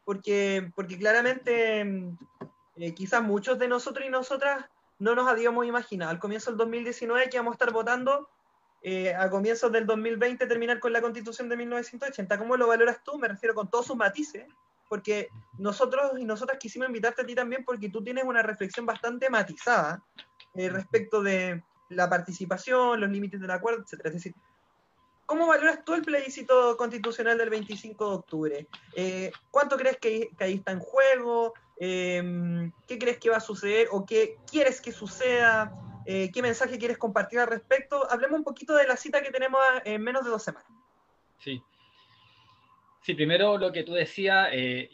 [0.05, 2.17] Porque, porque claramente mm,
[2.77, 4.65] eh, quizás muchos de nosotros y nosotras
[4.99, 8.29] no nos habíamos imaginado al comienzo del 2019 que íbamos a estar votando
[8.81, 12.37] eh, a comienzos del 2020 terminar con la constitución de 1980.
[12.37, 13.17] ¿Cómo lo valoras tú?
[13.17, 14.47] Me refiero con todos sus matices,
[14.87, 19.29] porque nosotros y nosotras quisimos invitarte a ti también porque tú tienes una reflexión bastante
[19.29, 20.03] matizada
[20.55, 24.01] eh, respecto de la participación, los límites del acuerdo, etc.
[24.05, 24.35] Es decir,
[25.27, 28.67] ¿Cómo valoras tú el plebiscito constitucional del 25 de octubre?
[28.95, 31.53] Eh, ¿Cuánto crees que, ahí está en juego?
[31.79, 35.71] Em, ¿Qué crees que va a suceder o qué quieres que suceda?
[36.05, 38.09] Eh, ¿Qué mensaje quieres compartir al respecto?
[38.09, 40.71] Hablemos un poquito de la cita que tenemos en menos de dos semanas.
[41.39, 41.61] Sí.
[43.03, 44.89] Sí, primero lo que tú decías, eh,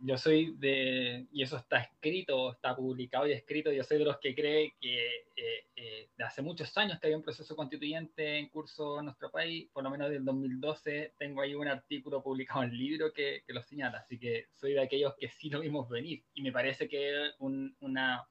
[0.00, 4.18] yo soy de, y eso está escrito, está publicado y escrito, yo soy de los
[4.18, 5.06] que cree que
[5.36, 9.30] eh, eh, de hace muchos años que había un proceso constituyente en curso en nuestro
[9.30, 13.42] país, por lo menos del 2012, tengo ahí un artículo publicado en el libro que,
[13.46, 16.52] que lo señala, así que soy de aquellos que sí lo vimos venir y me
[16.52, 18.28] parece que es una,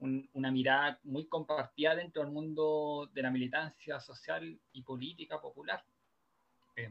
[0.00, 5.84] una mirada muy compartida dentro del mundo de la militancia social y política popular.
[6.76, 6.90] Eh,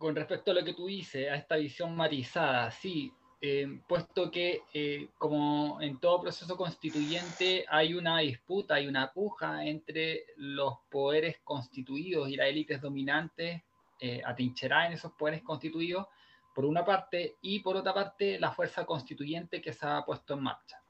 [0.00, 4.62] con respecto a lo que tú dices, a esta visión matizada, sí, eh, puesto que
[4.72, 11.40] eh, como en todo proceso constituyente hay una disputa, hay una puja entre los poderes
[11.44, 13.62] constituidos y las élites dominantes
[14.00, 16.06] eh, atrincheradas en esos poderes constituidos,
[16.54, 20.44] por una parte, y por otra parte la fuerza constituyente que se ha puesto en
[20.44, 20.82] marcha.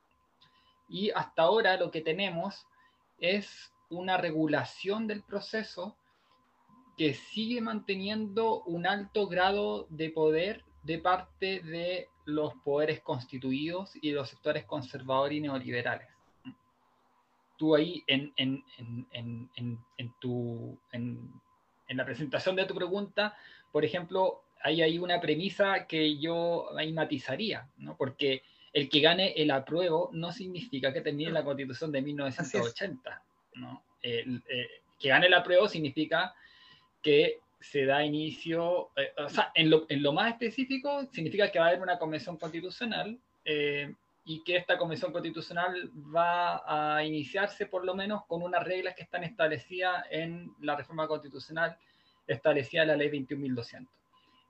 [0.88, 2.64] Y hasta ahora lo que tenemos
[3.18, 5.96] es una regulación del proceso
[7.00, 14.10] que sigue manteniendo un alto grado de poder de parte de los poderes constituidos y
[14.10, 16.08] de los sectores conservadores y neoliberales.
[17.56, 18.62] Tú ahí en, en,
[19.12, 19.48] en,
[19.96, 21.40] en tu, en,
[21.88, 23.34] la presentación de tu pregunta,
[23.72, 27.96] por ejemplo, hay ahí una premisa que yo ahí matizaría, ¿no?
[27.96, 28.42] porque
[28.74, 33.22] el que gane el apruebo no significa que termine la constitución de 1980.
[33.54, 33.84] ¿no?
[34.02, 36.34] El, eh, que gane el apruebo significa
[37.02, 41.58] que se da inicio, eh, o sea, en lo, en lo, más específico significa que
[41.58, 47.66] va a haber una convención constitucional eh, y que esta convención constitucional va a iniciarse
[47.66, 51.76] por lo menos con unas reglas que están establecidas en la reforma constitucional
[52.26, 53.88] establecida en la ley 21.200.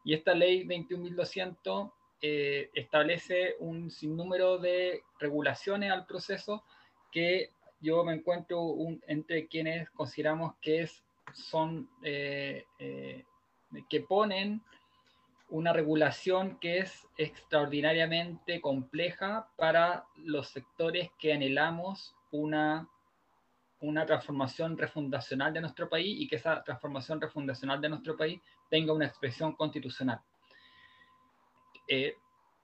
[0.04, 6.64] Y esta ley 21.200 eh, establece un sinnúmero de regulaciones al proceso
[7.10, 11.02] que yo me encuentro entre quienes consideramos que es
[11.34, 13.24] son eh, eh,
[13.88, 14.62] que ponen
[15.48, 22.88] una regulación que es extraordinariamente compleja para los sectores que anhelamos una,
[23.80, 28.92] una transformación refundacional de nuestro país y que esa transformación refundacional de nuestro país tenga
[28.92, 30.20] una expresión constitucional.
[31.88, 32.16] Eh,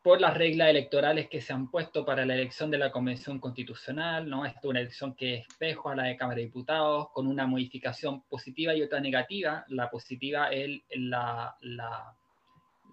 [0.06, 4.30] por las reglas electorales que se han puesto para la elección de la Convención Constitucional,
[4.30, 4.46] ¿no?
[4.46, 7.44] Esta es una elección que es espejo a la de Cámara de Diputados, con una
[7.44, 9.64] modificación positiva y otra negativa.
[9.66, 12.16] La positiva es la, la,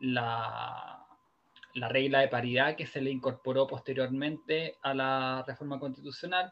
[0.02, 1.06] la,
[1.76, 6.50] la regla de paridad que se le incorporó posteriormente a la reforma constitucional,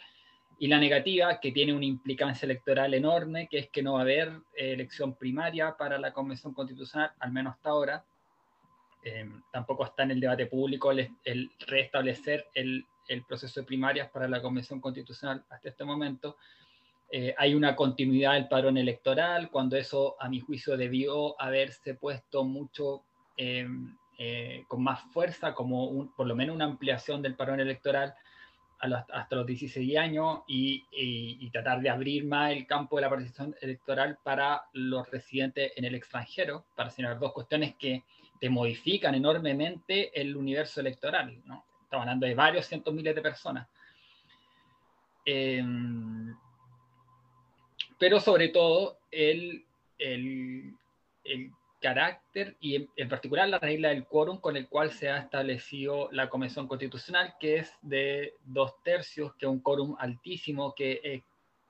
[0.59, 4.03] y la negativa, que tiene una implicancia electoral enorme, que es que no va a
[4.03, 8.05] haber eh, elección primaria para la Convención Constitucional, al menos hasta ahora,
[9.03, 12.85] eh, tampoco está en el debate público el, restablecer el,
[13.27, 16.37] proceso de primarias para la Convención Constitucional hasta este momento.
[17.11, 22.45] Eh, hay una continuidad del padrón electoral, cuando eso, a mi juicio, debió haberse puesto
[22.45, 23.03] mucho
[23.35, 23.67] eh,
[24.67, 28.13] con más fuerza, como por lo menos una ampliación del padrón electoral
[28.79, 33.55] hasta los 16 años y, y, tratar de abrir más el campo de la participación
[33.61, 38.03] electoral para los residentes en el extranjero, para señalar dos cuestiones que
[38.41, 41.63] te modifican enormemente el universo electoral, ¿no?
[41.83, 43.67] Estamos hablando de varios cientos miles de personas.
[45.23, 46.35] Em,
[47.99, 49.63] pero sobre todo el,
[49.99, 50.73] el,
[51.23, 56.09] el carácter y en, particular la regla del quórum con el cual se ha establecido
[56.11, 61.21] la Convención Constitucional, que es de dos tercios, que es un quórum altísimo, que eh,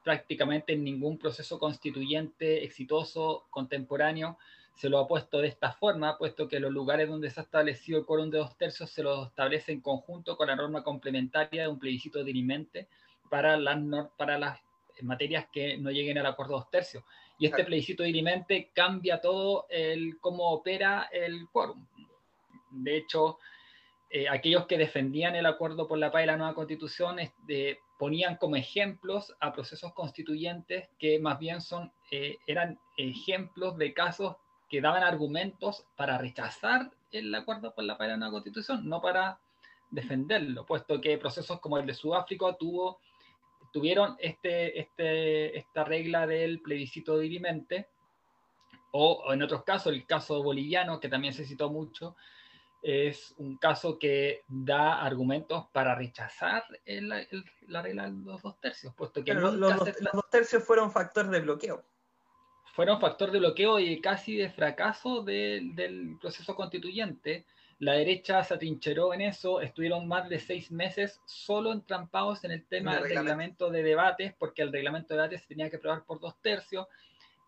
[0.05, 4.37] prácticamente en ningún proceso constituyente exitoso contemporáneo
[4.75, 7.99] se lo ha puesto de esta forma, puesto que los lugares donde se ha establecido
[7.99, 11.67] el quórum de dos tercios se lo establece en conjunto con la norma complementaria de
[11.67, 12.87] un plebiscito dirimente
[13.29, 13.77] para las,
[14.17, 14.59] para las
[15.01, 17.03] materias que no lleguen al acuerdo dos tercios.
[17.37, 21.85] Y este plebiscito dirimente cambia todo el cómo opera el quórum.
[22.69, 23.39] De hecho,
[24.09, 27.17] eh, aquellos que defendían el acuerdo por la paz y la nueva constitución
[27.97, 34.35] ponían como ejemplos a procesos constituyentes que más bien son, eh, eran ejemplos de casos
[34.71, 39.37] que daban argumentos para rechazar el acuerdo por la de una constitución, no para
[39.89, 43.01] defenderlo, puesto que procesos como el de Sudáfrica tuvo,
[43.73, 47.89] tuvieron este, este, esta regla del plebiscito dirimente,
[48.93, 52.15] o, o en otros casos, el caso boliviano, que también se citó mucho,
[52.81, 59.21] es un caso que da argumentos para rechazar la regla de los dos tercios, puesto
[59.21, 59.33] que...
[59.33, 61.83] los, los, dos tercios fueron factor de bloqueo
[62.73, 67.45] fueron factor de bloqueo y casi de fracaso del proceso constituyente.
[67.79, 72.63] La derecha se atrincheró en eso, estuvieron más de seis meses solo entrampados en el
[72.65, 73.71] tema del reglamento.
[73.71, 76.87] de debates, porque el reglamento de debates se tenía que aprobar por dos tercios.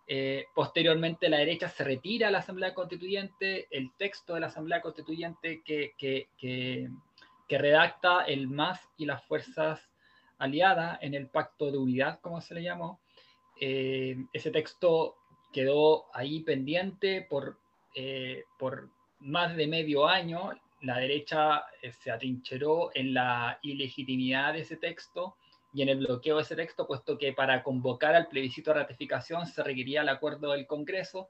[0.08, 4.82] Eh, posteriormente la derecha se retira a la Asamblea Constituyente, el texto de la Asamblea
[4.82, 6.90] Constituyente que, que, que,
[7.48, 9.88] redacta el MAS y las fuerzas
[10.40, 13.00] aliadas en el Pacto de Unidad, como se le llamó.
[13.60, 15.16] Eh, ese texto
[15.52, 17.58] quedó ahí pendiente por,
[17.96, 18.90] eh, por
[19.20, 20.52] más de medio año.
[20.82, 21.66] La derecha
[22.02, 25.36] se atrincheró en la ilegitimidad de ese texto
[25.74, 29.48] y en el bloqueo de ese texto, puesto que para convocar al plebiscito de ratificación
[29.48, 31.30] se requería el acuerdo del Congreso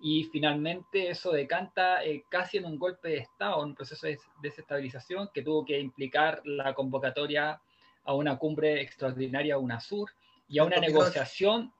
[0.00, 5.30] y finalmente eso decanta eh, casi en un golpe de Estado, un proceso de desestabilización
[5.32, 7.60] que tuvo que implicar la convocatoria
[8.04, 10.10] a una cumbre extraordinaria UNASUR
[10.48, 11.72] y a una negociación,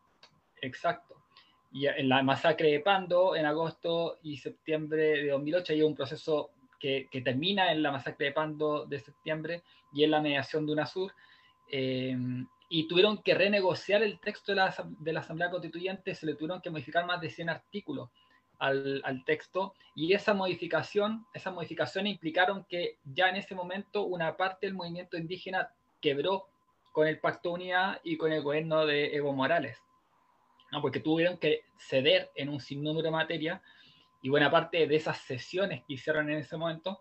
[0.60, 1.16] exacto,
[1.72, 6.50] y en la masacre de Pando en agosto y septiembre de 2008 hay un proceso
[6.80, 10.72] que, que termina en la masacre de Pando de septiembre y en la mediación de
[10.72, 11.12] UNASUR,
[11.70, 16.34] Em, y tuvieron que renegociar el texto de la, de la, Asamblea Constituyente, se le
[16.34, 18.10] tuvieron que modificar más de 100 artículos
[18.58, 24.36] al, al, texto, y esa modificación, esa modificación implicaron que ya en ese momento una
[24.36, 26.48] parte del movimiento indígena quebró
[26.98, 29.78] con el Pacto Unidad y con el gobierno de Evo Morales,
[30.72, 30.82] ¿no?
[30.82, 33.62] porque tuvieron que ceder en un sinnúmero de materia,
[34.20, 37.00] y buena parte de esas sesiones que hicieron en ese momento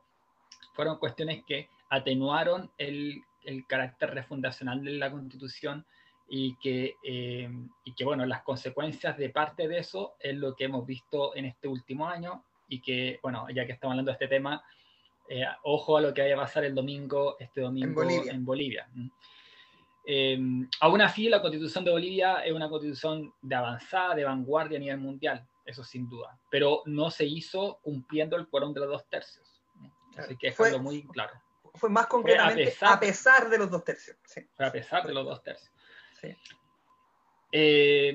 [0.74, 5.86] fueron cuestiones que atenuaron el el carácter refundacional de la Constitución
[6.30, 7.50] y que, eh,
[7.86, 11.46] y que, bueno, las consecuencias de parte de eso es lo que hemos visto en
[11.46, 14.62] este último año y que, bueno, ya que estamos hablando de este tema,
[15.30, 18.90] eh, ojo a lo que vaya a pasar el domingo, este domingo en Bolivia.
[20.10, 20.40] Eh,
[20.80, 25.00] aún así, la constitución de Bolivia es una constitución de avanzada, de vanguardia a nivel
[25.00, 29.46] mundial, eso sin duda, pero no se hizo cumpliendo el quórum de los dos tercios.
[30.16, 31.34] Así que es algo muy claro
[31.78, 34.18] fue más concretamente a pesar, de los dos tercios.
[34.58, 35.72] a pesar de los dos tercios.
[37.52, 38.14] Eh,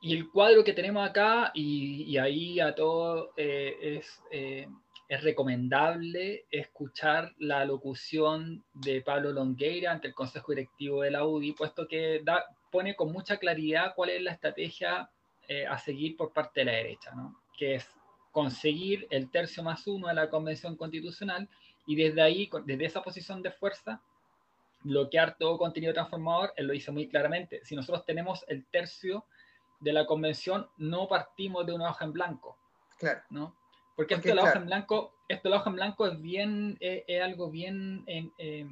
[0.00, 4.68] y el cuadro que tenemos acá, y, ahí a todo eh, es, eh,
[5.08, 11.52] es recomendable escuchar la locución de Pablo Longueira ante el Consejo Directivo de la UDI,
[11.52, 15.10] puesto que da, pone con mucha claridad cuál es la estrategia
[15.68, 17.40] a seguir por parte de la derecha, ¿no?
[17.56, 17.88] que es
[18.36, 21.48] conseguir el tercio más uno de la Convención Constitucional
[21.86, 24.02] y desde ahí, desde esa posición de fuerza,
[24.82, 29.24] bloquear todo contenido transformador, él lo dice muy claramente, si nosotros tenemos el tercio
[29.80, 32.58] de la convención, no partimos de una hoja en blanco.
[32.98, 33.22] Claro.
[33.30, 33.56] ¿no?
[33.96, 36.76] Porque, esto de la hoja en blanco, esto de la hoja en blanco es bien,
[36.80, 38.66] eh, es, algo bien en, eh,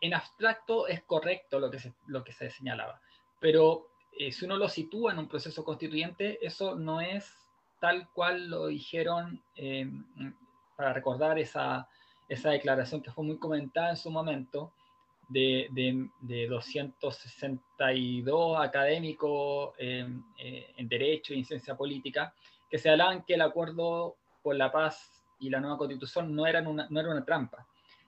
[0.00, 3.00] en, abstracto, es correcto lo que se, lo que se señalaba.
[3.40, 7.36] Pero eh, si uno lo sitúa en un proceso constituyente, eso no es
[7.78, 9.42] tal cual lo dijeron
[10.76, 11.88] para recordar esa,
[12.28, 14.72] esa declaración que fue muy comentada en su momento,
[15.30, 20.06] de, de, 262 académicos eh,
[20.76, 22.34] en Derecho y en Ciencia Política,
[22.70, 26.66] que se hablaban que el acuerdo por la paz y la nueva constitución no, eran
[26.66, 27.66] una, no era una trampa.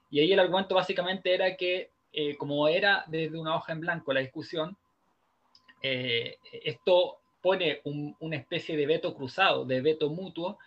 [0.09, 4.13] Y ahí el argumento básicamente era que, eh, como era desde una hoja en blanco
[4.13, 4.77] la discusión,
[5.81, 10.57] eh, esto pone una especie de veto cruzado, de veto mutuo,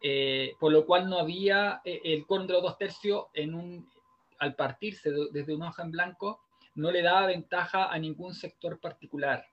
[0.00, 3.90] eh, por lo cual no había el quórum de los dos tercios en un,
[4.38, 6.40] al partirse desde una hoja en blanco,
[6.74, 9.46] no le daba ventaja a ningún sector particular,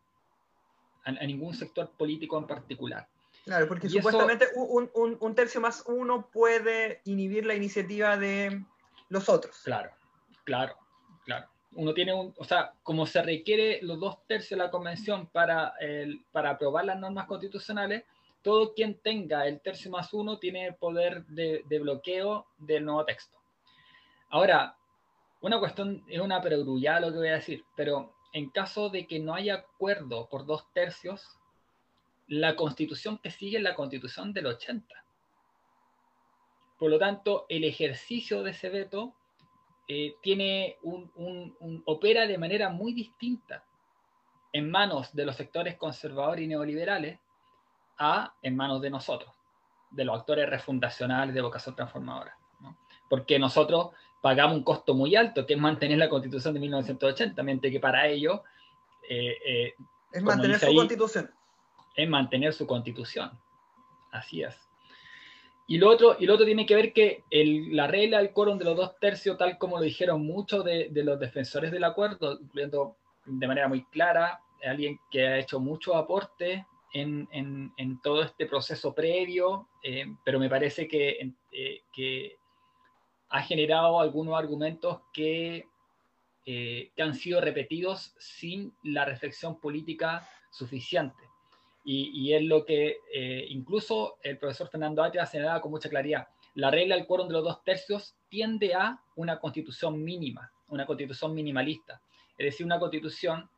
[1.04, 3.08] a, ningún sector político en particular.
[3.50, 8.64] Claro, porque supuestamente un, un, un, tercio más uno puede inhibir la iniciativa de
[9.10, 9.62] los otros.
[9.64, 9.90] Claro,
[10.44, 10.78] claro,
[11.26, 11.48] claro.
[11.72, 15.74] Uno tiene un, o sea, como se requiere los dos tercios de la convención para,
[15.80, 18.04] el, para aprobar las normas constitucionales,
[18.44, 23.36] todo quien tenga el tercio más uno tiene poder de, bloqueo del nuevo texto.
[24.30, 24.78] Ahora,
[25.42, 29.18] una cuestión, es una perogrullada lo que voy a decir, pero en caso de que
[29.18, 31.39] no haya acuerdo por dos tercios,
[32.30, 34.96] la constitución que sigue es la constitución del 80.
[36.78, 39.16] Por lo tanto, el ejercicio de ese veto
[39.88, 43.66] eh, tiene un, opera de manera muy distinta
[44.54, 47.20] en manos de los sectores conservadores y neoliberales
[47.98, 49.34] a en manos de nosotros,
[49.90, 52.38] de los actores refundacionales de vocación transformadora.
[53.10, 53.90] Porque nosotros
[54.22, 58.08] pagamos un costo muy alto, que es mantener la constitución de 1980, mientras que para
[58.08, 58.44] ello...
[59.10, 59.74] Eh, eh,
[60.12, 61.32] es mantener su constitución.
[62.00, 63.30] Es mantener su constitución.
[64.14, 64.58] Así es.
[65.68, 68.64] Y lo otro, y lo otro tiene que ver que la regla del quórum de
[68.64, 72.96] los dos tercios, tal como lo dijeron muchos de, los defensores del acuerdo, incluyendo
[73.26, 79.68] de manera muy clara alguien que ha hecho mucho aporte en, todo este proceso previo,
[79.84, 82.38] eh, pero me parece que, eh, que,
[83.32, 85.68] ha generado algunos argumentos que,
[86.46, 91.29] eh, que, han sido repetidos sin la reflexión política suficiente.
[91.86, 96.28] Y, es lo que eh, incluso el profesor Fernando Atria señalaba con mucha claridad.
[96.56, 101.34] La regla del quórum de los dos tercios tiende a una constitución mínima, una constitución
[101.34, 102.02] minimalista.
[102.38, 103.50] Es decir, una constitución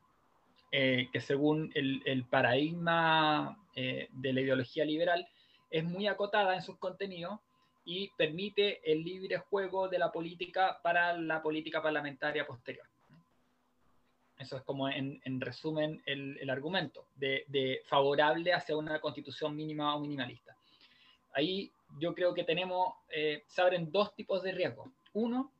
[0.71, 5.27] eh, que según el, paradigma eh, de la ideología liberal
[5.69, 7.39] es muy acotada en sus contenidos
[7.83, 12.85] y permite el libre juego de la política para la política parlamentaria posterior.
[14.41, 20.57] Eso es como en, resumen el, argumento de, favorable hacia una constitución mínima o minimalista.
[21.33, 24.89] Ahí yo creo que tenemos, eh, se abren dos tipos de riesgos.
[25.13, 25.53] Uno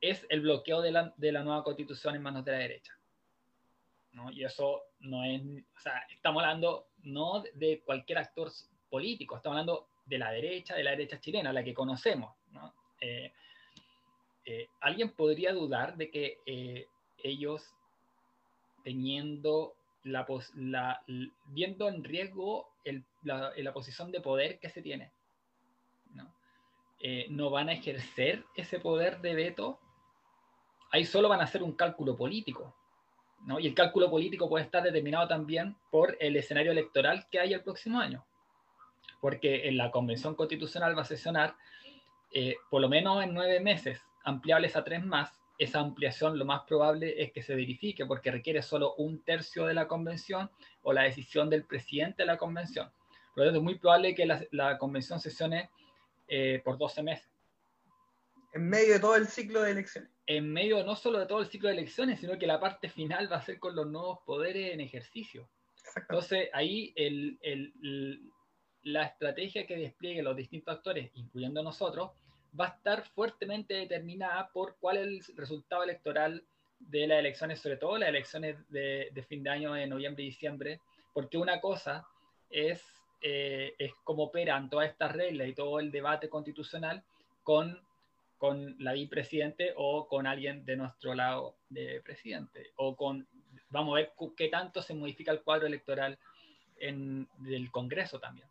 [0.00, 2.98] es el bloqueo de la, de la nueva constitución en manos de la derecha.
[4.12, 4.30] ¿no?
[4.30, 8.50] Y eso no es, o sea, estamos hablando no de cualquier actor
[8.88, 12.34] político, estamos hablando de la derecha, de la derecha chilena, la que conocemos.
[12.50, 12.72] ¿no?
[12.98, 13.30] Eh,
[14.46, 16.38] eh, ¿Alguien podría dudar de que
[17.22, 17.75] ellos
[18.86, 19.74] teniendo
[20.04, 20.24] la,
[21.46, 22.68] viendo en riesgo
[23.24, 25.10] la, posición de poder que se tiene.
[26.14, 26.32] ¿no?
[27.00, 29.80] Eh, no van a ejercer ese poder de veto,
[30.92, 32.76] ahí solo van a hacer un cálculo político.
[33.44, 33.58] ¿no?
[33.58, 37.64] Y el cálculo político puede estar determinado también por el escenario electoral que hay el
[37.64, 38.24] próximo año.
[39.20, 41.56] Porque en la Convención Constitucional va a sesionar
[42.30, 46.62] eh, por lo menos en nueve meses, ampliables a tres más, esa ampliación lo más
[46.66, 50.50] probable es que se verifique porque requiere solo un tercio de la convención
[50.82, 52.90] o la decisión del presidente de la convención.
[53.34, 55.70] Por lo tanto, es muy probable que la, convención sesione
[56.28, 57.28] eh, por 12 meses.
[58.52, 60.10] En medio de todo el ciclo de elecciones.
[60.26, 63.30] En medio no solo de todo el ciclo de elecciones, sino que la parte final
[63.30, 65.48] va a ser con los nuevos poderes en ejercicio.
[65.94, 66.94] Entonces, ahí
[68.82, 72.12] la estrategia que desplieguen los distintos actores, incluyendo nosotros,
[72.58, 76.44] va a estar fuertemente determinada por cuál es el resultado electoral
[76.78, 80.80] de las elecciones, sobre todo las elecciones de, fin de año de noviembre y diciembre,
[81.12, 82.06] porque una cosa
[82.50, 82.84] es,
[83.20, 87.02] eh, es cómo operan todas estas reglas y todo el debate constitucional
[87.42, 87.80] con,
[88.38, 93.26] con la vicepresidente o con alguien de nuestro lado de presidente, o con,
[93.70, 96.18] vamos a ver qué tanto se modifica el cuadro electoral
[96.78, 98.48] en, del Congreso también.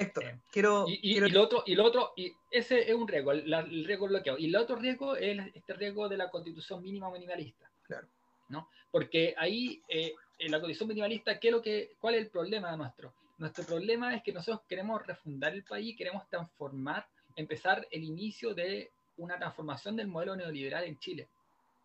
[0.00, 3.32] Héctor, eh, quiero, y, y, lo otro, y lo otro, y ese es un riesgo,
[3.32, 4.38] el, riesgo bloqueado.
[4.38, 7.70] Y el otro riesgo es este riesgo de la constitución mínima minimalista.
[7.82, 8.08] Claro.
[8.48, 8.68] ¿no?
[8.90, 12.74] Porque ahí, eh, en la constitución minimalista, ¿qué es lo que, ¿cuál es el problema
[12.76, 13.12] nuestro?
[13.36, 18.90] Nuestro problema es que nosotros queremos refundar el país, queremos transformar, empezar el inicio de
[19.18, 21.28] una transformación del modelo neoliberal en Chile,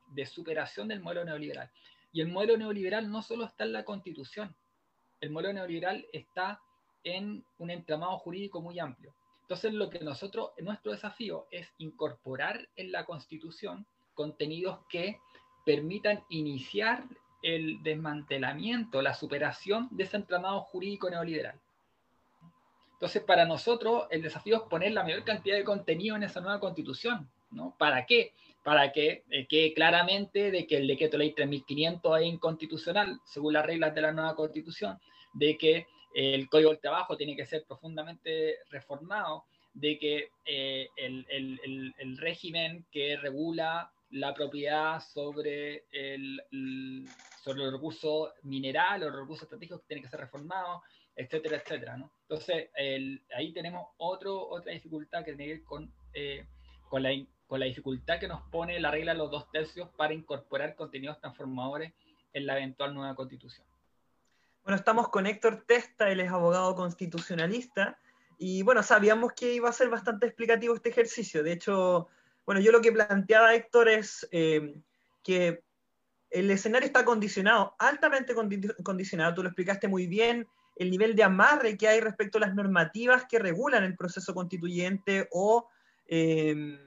[0.08, 1.70] de superación del modelo neoliberal.
[2.14, 4.56] Y el modelo neoliberal no solo está en la constitución,
[5.22, 6.62] el modelo neoliberal está
[7.06, 9.16] en un entramado jurídico muy amplio.
[9.42, 13.86] Entonces, lo que nosotros, nuestro desafío es incorporar en la Constitución
[14.16, 15.20] contenidos que
[15.66, 17.04] permitan iniciar
[17.44, 21.60] el desmantelamiento, la superación de ese entramado jurídico neoliberal.
[22.94, 26.60] Entonces, para nosotros, el desafío es poner la mayor cantidad de contenido en esa nueva
[26.60, 27.30] constitución.
[27.52, 27.76] ¿no?
[27.78, 28.34] ¿Para qué?
[28.64, 33.66] Para que eh, quede claramente de que el decreto ley 3500 es inconstitucional, según las
[33.66, 34.98] reglas de la nueva constitución,
[35.34, 39.44] de que el código del trabajo tiene que ser profundamente reformado,
[39.74, 46.42] de que eh, el, régimen que regula la propiedad sobre, el,
[47.44, 50.82] sobre los recursos minerales, los recursos estratégicos tiene que ser reformado,
[51.18, 51.98] etcétera, etcétera.
[51.98, 52.10] ¿no?
[52.22, 52.70] Entonces,
[53.36, 56.46] ahí tenemos otro, otra dificultad que tiene que ver con, eh,
[56.88, 57.10] con, la,
[57.46, 61.20] con la dificultad que nos pone la regla de los dos tercios para incorporar contenidos
[61.20, 61.92] transformadores
[62.32, 63.68] en la eventual nueva constitución.
[64.66, 68.00] Bueno, estamos con Héctor Testa, él es abogado constitucionalista,
[68.40, 71.44] y bueno, sabíamos que iba a ser bastante explicativo este ejercicio.
[71.44, 72.08] De hecho,
[72.48, 74.82] bueno, yo lo que planteaba Héctor es eh,
[75.24, 75.64] que
[76.32, 78.34] el escenario está condicionado, altamente
[78.84, 80.48] condicionado, tú lo explicaste muy bien,
[80.78, 85.28] el nivel de amarre que hay respecto a las normativas que regulan el proceso constituyente
[85.32, 85.70] o,
[86.08, 86.80] eh,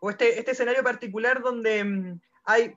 [0.00, 2.74] o este, este escenario particular donde mm, hay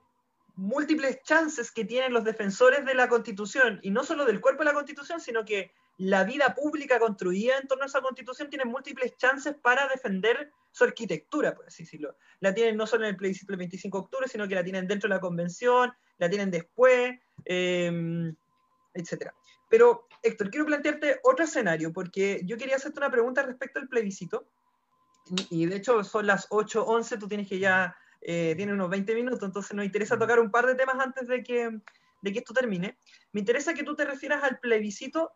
[0.56, 4.70] múltiples chances que tienen los defensores de la Constitución, y no solo del cuerpo de
[4.70, 9.16] la Constitución, sino que la vida pública construida en torno a esa Constitución tiene múltiples
[9.18, 12.16] chances para defender su arquitectura, por así decirlo.
[12.40, 14.88] La tienen no solo en el plebiscito del 25 de octubre, sino que la tienen
[14.88, 18.34] dentro de la Convención, la tienen después, eh,
[18.94, 19.32] etc.
[19.70, 24.48] Pero, Héctor, quiero plantearte otro escenario, porque yo quería hacerte una pregunta respecto al plebiscito,
[25.50, 29.42] y de hecho son las 8.11, tú tienes que ya eh, tiene unos 20 minutos,
[29.44, 31.80] entonces nos interesa tocar un par de temas antes de que,
[32.22, 32.98] de que esto termine.
[33.32, 35.32] Me interesa que tú te refieras al plebiscito.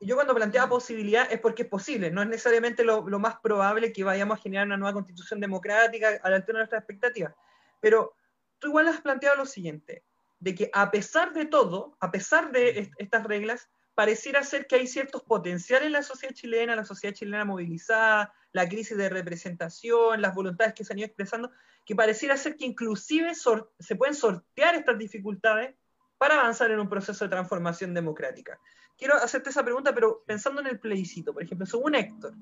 [0.00, 3.92] Yo cuando planteaba posibilidad es porque es posible, no es necesariamente lo, lo más probable
[3.92, 7.32] que vayamos a generar una nueva constitución democrática a la altura de nuestras expectativas.
[7.80, 8.16] Pero
[8.58, 10.04] tú igual has planteado lo siguiente,
[10.40, 14.86] de que a pesar de todo, a pesar de estas reglas, pareciera ser que hay
[14.86, 20.32] ciertos potenciales en la sociedad chilena, la sociedad chilena movilizada, la crisis de representación, las
[20.32, 21.50] voluntades que se han ido expresando,
[21.84, 25.74] que pareciera ser que inclusive se pueden sortear estas dificultades
[26.18, 28.58] para avanzar en un proceso de transformación democrática.
[28.96, 32.32] Quiero hacerte esa pregunta, pero pensando en el plebiscito, por ejemplo, según Héctor,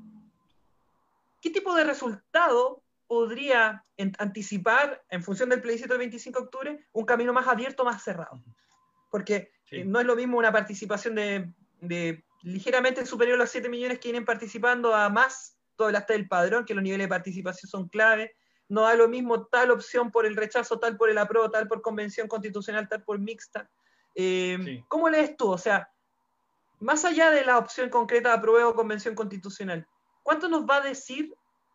[1.40, 3.82] ¿qué tipo de resultado podría
[4.18, 8.44] anticipar, en función del plebiscito del 25 de octubre, un camino más abierto, más cerrado?
[9.10, 13.98] Porque eh, no es lo mismo una participación de, ligeramente superior a los 7 millones
[13.98, 17.68] que vienen participando a más todo el hasta del padrón, que los niveles de participación
[17.68, 18.34] son clave.
[18.68, 21.82] No da lo mismo tal opción por el rechazo, tal por el apruebo, tal por
[21.82, 23.70] convención constitucional, tal por mixta.
[24.14, 25.50] Eh, ¿Cómo lees tú?
[25.50, 25.90] O sea,
[26.80, 29.86] más allá de la opción concreta de apruebo o convención constitucional,
[30.22, 31.34] ¿cuánto nos va a decir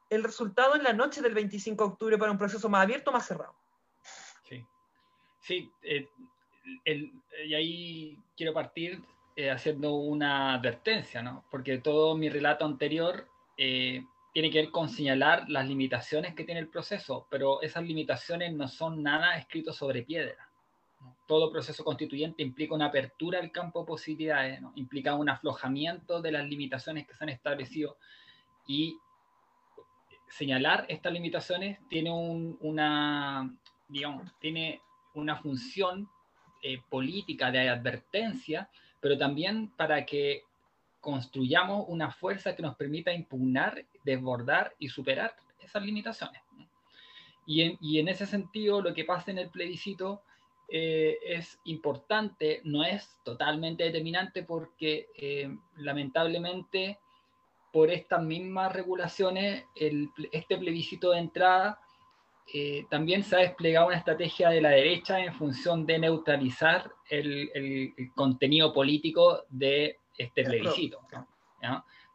[0.09, 3.13] el resultado en la noche del 25 de octubre para un proceso más abierto o
[3.13, 3.55] más cerrado?
[4.43, 4.65] Sí,
[5.41, 6.07] sí eh,
[7.45, 9.01] y ahí quiero partir
[9.35, 11.45] eh, haciendo una advertencia, ¿no?
[11.51, 13.27] porque todo mi relato anterior
[13.57, 18.53] eh, tiene que ver con señalar las limitaciones que tiene el proceso, pero esas limitaciones
[18.53, 20.49] no son nada escrito sobre piedra.
[21.27, 24.73] Todo proceso constituyente implica una apertura al campo de posibilidades, ¿no?
[24.75, 27.97] implica un aflojamiento de las limitaciones que se han establecido
[28.67, 28.99] y
[30.29, 33.55] señalar estas limitaciones tiene una,
[33.87, 34.81] digamos, tiene
[35.13, 36.09] una función
[36.61, 40.43] eh, política de advertencia, pero también para que
[40.99, 46.41] construyamos una fuerza que nos permita impugnar, desbordar y superar esas limitaciones.
[47.45, 50.21] Y en, ese sentido, lo que pasa en el plebiscito
[50.69, 56.99] eh, es importante, no es totalmente determinante porque eh, lamentablemente
[57.71, 59.63] por estas mismas regulaciones,
[60.31, 61.79] este plebiscito de entrada
[62.53, 67.93] eh, también se ha desplegado una estrategia de la derecha en función de neutralizar el,
[68.15, 71.01] contenido político de este plebiscito.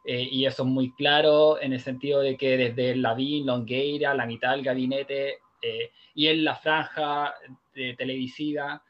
[0.05, 4.25] Eh, y eso es muy claro en el sentido de que desde Lavín, Longueira, la
[4.25, 7.33] mitad del gabinete eh, y en la franja
[7.73, 8.83] de televisiva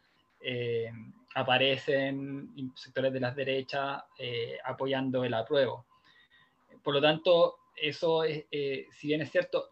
[1.36, 4.03] aparecen sectores de las derechas
[4.66, 5.86] apoyando el apruebo.
[6.84, 9.70] Por lo tanto, eso, si bien es cierto,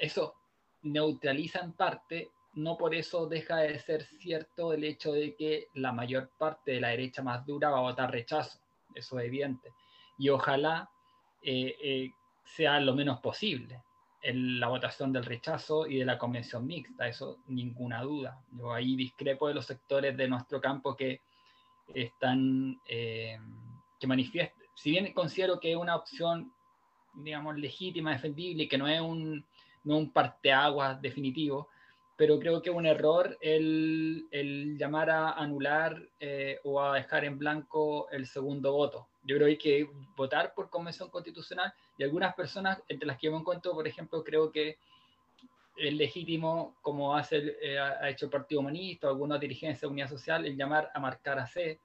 [0.00, 0.34] eso
[0.82, 5.92] neutraliza en parte, no por eso deja de ser cierto el hecho de que la
[5.92, 8.58] mayor parte de la derecha más dura va a votar rechazo,
[8.94, 9.72] eso es evidente.
[10.18, 10.88] Y ojalá
[11.42, 12.12] eh, eh,
[12.44, 13.82] sea lo menos posible
[14.22, 18.40] en la votación del rechazo y de la convención mixta, eso ninguna duda.
[18.52, 21.20] Yo ahí discrepo de los sectores de nuestro campo que
[21.92, 23.38] están, eh,
[24.00, 26.52] que manifiesten, si bien considero que es una opción,
[27.14, 29.44] digamos, legítima, defendible, que no es un,
[29.84, 31.68] no un parteaguas definitivo,
[32.16, 37.38] pero creo que es un error el, llamar a anular eh, o a dejar en
[37.38, 39.08] blanco el segundo voto.
[39.24, 43.30] Yo creo que hay que votar por convención constitucional y algunas personas, entre las que
[43.30, 44.78] me encuentro, por ejemplo, creo que
[45.76, 50.46] es legítimo, como eh, ha hecho el Partido Humanista o alguna dirigencia de Unidad Social,
[50.46, 51.80] el llamar a marcar a C.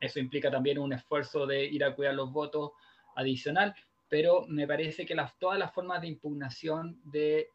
[0.00, 2.70] Eso implica también un esfuerzo de ir a cuidar los votos
[3.16, 3.74] adicional,
[4.10, 7.46] pero me parece que las, todas las formas de impugnación del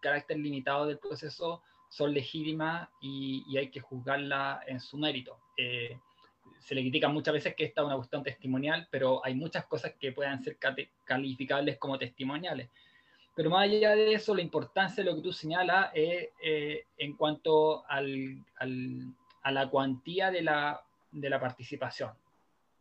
[0.00, 5.40] carácter limitado del proceso son legítimas y, hay que juzgarla en su mérito.
[5.56, 5.98] Eh,
[6.60, 9.94] se le critica muchas veces que esta es una cuestión testimonial, pero hay muchas cosas
[9.98, 10.56] que puedan ser
[11.04, 12.68] calificables como testimoniales.
[13.34, 17.16] Pero más allá de eso, la importancia de lo que tú señalas es eh, en
[17.16, 20.80] cuanto al, al, a la cuantía de la,
[21.10, 22.12] de la participación.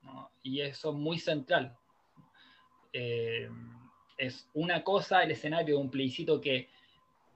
[0.03, 0.29] ¿no?
[0.43, 1.75] Y eso es muy central.
[2.93, 3.49] Eh,
[4.17, 6.69] es una cosa el escenario de un plebiscito que,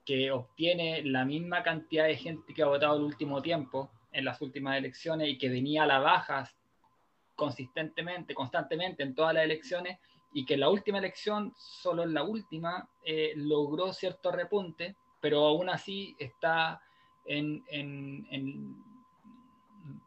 [0.06, 4.42] que obtiene la misma cantidad de gente que ha votado el último tiempo en las
[4.42, 6.50] últimas elecciones y que venía a la baja
[7.36, 10.00] consistentemente, constantemente en todas las elecciones
[10.34, 15.46] y que en la última elección, solo en la última, eh, logró cierto repunte, pero
[15.46, 16.82] aún así está
[17.26, 18.76] en, en,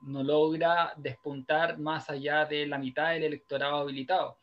[0.03, 4.39] no logra despuntar más allá de la mitad del electorado habilitado.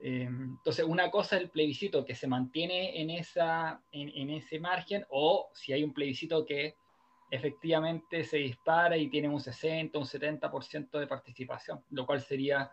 [0.00, 5.06] Eh, entonces, una cosa es el plebiscito que se mantiene en, esa, en, ese margen,
[5.10, 6.76] o si hay un plebiscito que
[7.30, 12.70] efectivamente se dispara y tiene un 60, un 70% de participación, lo cual sería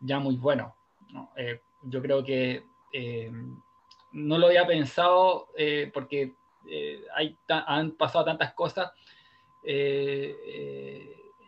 [0.00, 0.76] ya muy bueno.
[1.36, 3.32] Eh, yo creo que eh,
[4.12, 5.48] no lo había pensado
[5.92, 6.34] porque
[7.14, 8.92] hay han pasado tantas cosas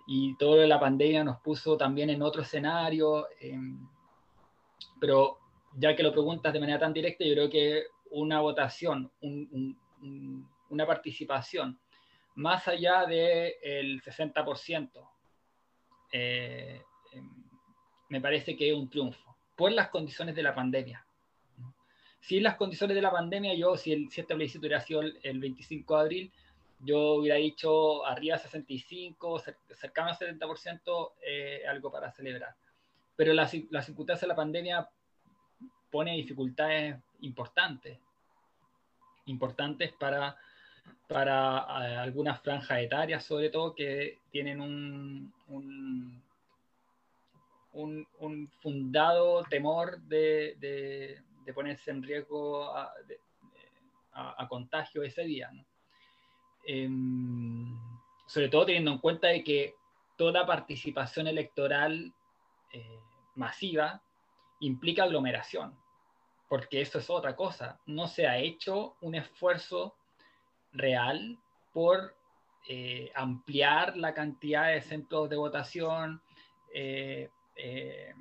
[0.07, 3.27] y todo la pandemia nos puso también en otro escenario
[5.01, 5.39] pero
[5.77, 11.79] ya que lo preguntas de manera tan directa, yo creo que una votación, una participación
[12.37, 15.09] más allá del 60%.
[16.13, 16.83] Eh,
[17.13, 17.45] em,
[18.09, 21.07] me parece que es un triunfo, por las condiciones de la pandemia.
[22.21, 25.39] Si las condiciones de la pandemia, yo, si, el, si este plebiscito hubiera sido el,
[25.39, 26.33] 25 de abril,
[26.81, 29.43] yo hubiera dicho arriba 65,
[29.75, 32.55] cercano al 70%, eh, algo para celebrar.
[33.21, 34.89] Pero la, la circunstancia de la pandemia
[35.91, 37.99] pone dificultades importantes,
[39.27, 40.35] importantes para,
[41.07, 45.31] para eh, algunas franjas etarias, sobre todo, que tienen un,
[47.75, 51.21] un, fundado temor de,
[51.55, 55.51] ponerse en riesgo a, contagio ese día.
[56.67, 57.79] Em,
[58.27, 59.75] sobre todo teniendo en cuenta de que
[60.17, 62.15] toda participación electoral
[62.73, 62.99] eh,
[63.41, 64.03] masiva
[64.61, 65.77] implica aglomeración,
[66.49, 67.81] porque eso es otra cosa.
[67.87, 69.97] No se ha hecho un esfuerzo
[70.73, 71.39] real
[71.73, 72.15] por
[72.69, 76.23] eh, ampliar la cantidad de centros de votación,
[76.73, 78.15] eh, eh,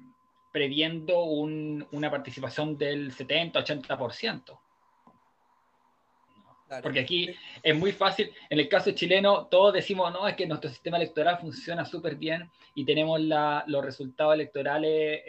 [0.51, 4.59] previendo una participación del 70-80%.
[6.81, 10.69] Porque aquí es muy fácil, en el caso chileno, todos decimos, no, es que nuestro
[10.69, 15.23] sistema electoral funciona súper bien y tenemos los resultados electorales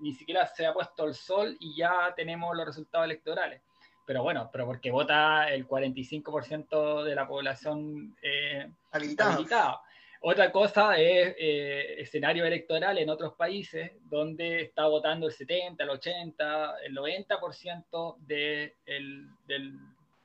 [0.00, 3.62] ni siquiera se ha puesto el sol y ya tenemos los resultados electorales.
[4.04, 9.80] Pero bueno, pero porque vota el 45% de la población eh, habilitada.
[10.24, 15.90] Otra cosa es eh, escenario electoral en otros países donde está votando el 70, el
[15.90, 19.78] 80, el 90% de el, del,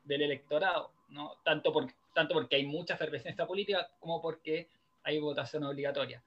[0.08, 1.36] del, electorado, ¿no?
[1.44, 4.68] tanto, por, tanto porque hay mucha efervescencia política como porque
[5.04, 6.22] hay votación obligatoria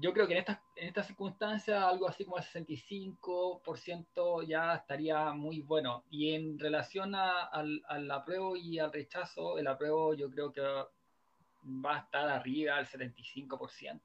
[0.00, 5.32] yo creo que en estas en esta circunstancias algo así como el 65% ya estaría
[5.32, 6.04] muy bueno.
[6.10, 11.96] Y en relación al, al, apruebo y al rechazo, el apruebo yo creo que va
[11.96, 14.00] a estar arriba del 75%.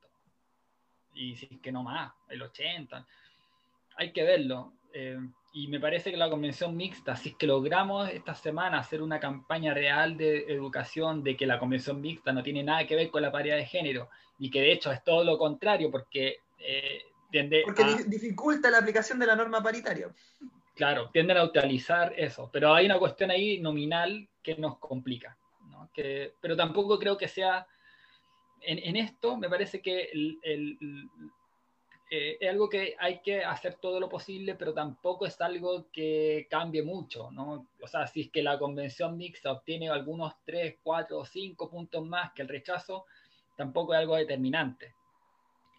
[1.13, 3.05] Y si es que no más, el 80%.
[3.97, 4.73] Hay que verlo.
[4.93, 5.19] Eh,
[5.55, 9.19] y me parece que la convención mixta, si es que logramos esta semana hacer una
[9.19, 13.21] campaña real de educación de que la convención mixta no tiene nada que ver con
[13.21, 17.61] la paridad de género y que de hecho es todo lo contrario porque eh, tiende
[17.65, 20.09] porque dificulta la aplicación de la norma paritaria.
[20.75, 25.37] Claro, tienden a utilizar eso, pero hay una cuestión ahí nominal que nos complica,
[25.69, 25.87] ¿no?
[25.93, 27.67] que, pero tampoco creo que sea
[28.65, 30.77] en, en esto me parece que el, el,
[32.09, 36.47] eh, es algo que hay que hacer todo lo posible, pero tampoco es algo que
[36.49, 37.67] cambie mucho, ¿no?
[37.81, 42.05] O sea, si es que la convención mixta obtiene algunos 3, 4 o 5 puntos
[42.05, 43.05] más que el rechazo,
[43.55, 44.93] tampoco es algo determinante.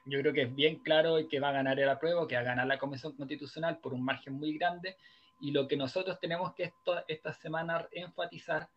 [0.06, 2.44] Yo creo que es bien claro que va a ganar el apruebo, que va a
[2.44, 4.96] ganar la convención constitucional por un margen muy grande,
[5.40, 8.68] y lo que nosotros tenemos que esto, esta semana enfatizar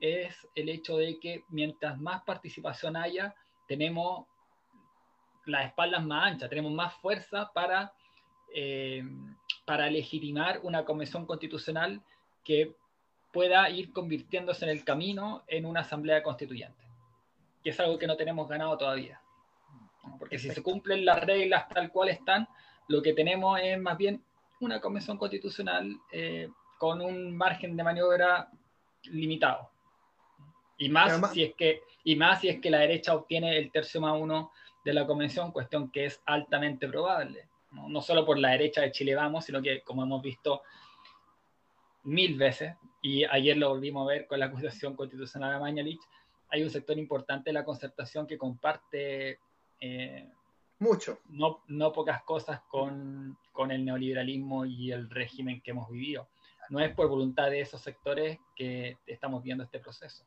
[0.00, 3.34] es el hecho de que mientras más participación haya,
[3.68, 4.26] tenemos
[5.46, 7.92] las espaldas más anchas, tenemos más fuerza para,
[8.54, 9.04] eh,
[9.64, 12.02] para legitimar una convención constitucional
[12.44, 12.74] que
[13.32, 16.84] pueda ir convirtiéndose en el camino en una asamblea constituyente,
[17.62, 19.20] que es algo que no tenemos ganado todavía.
[20.18, 22.48] Porque si se cumplen las reglas tal cual están,
[22.88, 24.22] lo que tenemos es más bien
[24.60, 28.50] una convención constitucional eh, con un margen de maniobra
[29.04, 29.70] limitado.
[30.78, 34.00] Y más, si es que, y más si es que la derecha obtiene el tercio
[34.00, 34.50] más uno
[34.84, 38.02] de la convención, cuestión que es altamente probable, ¿no?
[38.02, 40.62] solo por la derecha de Chile Vamos, sino que como hemos visto
[42.04, 46.00] mil veces, y ayer lo volvimos a ver con la acusación constitucional de Mañalich,
[46.48, 49.38] hay un sector importante de la concertación que comparte
[49.80, 50.28] eh,
[50.78, 56.28] mucho, no, no pocas cosas con, con el neoliberalismo y el régimen que hemos vivido.
[56.70, 60.24] No es por voluntad de esos sectores que estamos viendo este proceso.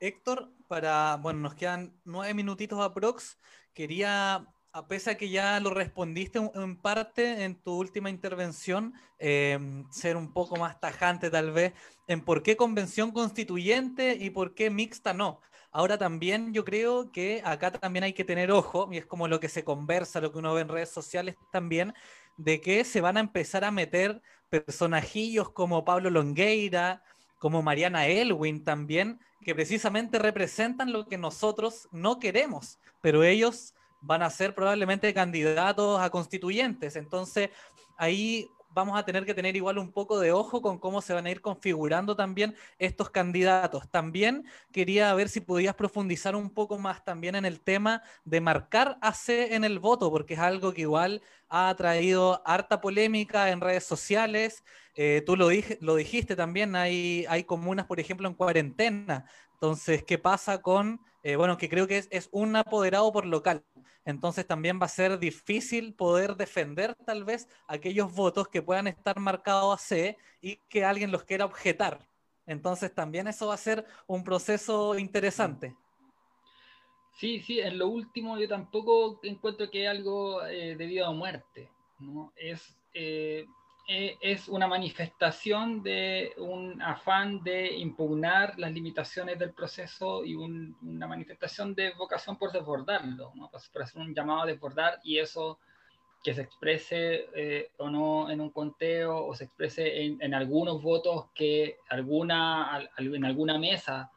[0.00, 3.38] Héctor, para, bueno, nos quedan nueve minutitos aprox.
[3.74, 10.16] Quería, a pesar que ya lo respondiste en parte en tu última intervención, em, ser
[10.16, 11.74] un poco más tajante tal vez
[12.08, 15.40] en por qué convención constituyente y por qué mixta no.
[15.70, 19.38] Ahora también yo creo que acá también hay que tener ojo, y es como lo
[19.38, 21.92] que se conversa, lo que uno ve en redes sociales también,
[22.38, 27.02] de que se van a empezar a meter personajillos como Pablo Longueira,
[27.38, 34.22] como Mariana Elwin también, que precisamente representan lo que nosotros no queremos, pero ellos van
[34.22, 36.96] a ser probablemente candidatos a constituyentes.
[36.96, 37.50] Entonces,
[37.96, 41.26] ahí vamos a tener que tener igual un poco de ojo con cómo se van
[41.26, 43.88] a ir configurando también estos candidatos.
[43.90, 48.98] También quería ver si podías profundizar un poco más también en el tema de marcar
[49.00, 53.84] AC en el voto, porque es algo que igual ha traído harta polémica en redes
[53.84, 54.64] sociales.
[54.94, 55.48] Eh, tú lo,
[55.96, 59.26] dijiste también, hay comunas, por ejemplo, en cuarentena.
[59.62, 63.62] Entonces, ¿qué pasa con, eh, bueno, que creo que es, es un apoderado por local?
[64.06, 69.20] Entonces también va a ser difícil poder defender tal vez aquellos votos que puedan estar
[69.20, 72.08] marcados a C y que alguien los quiera objetar.
[72.46, 75.76] Entonces también eso va a ser un proceso interesante.
[77.18, 81.68] Sí, sí, en lo último yo tampoco encuentro que es algo eh, debido a muerte.
[81.98, 82.32] ¿no?
[82.34, 83.44] Es, eh,
[83.88, 91.06] eh, es una manifestación de un afán de impugnar las limitaciones del proceso y una
[91.06, 93.50] manifestación de vocación por desbordarlo, ¿no?
[93.50, 95.58] por hacer un llamado a desbordar y eso
[96.22, 101.26] que se exprese eh, o no en un conteo o se exprese en, algunos votos
[101.34, 104.12] que alguna, en alguna mesa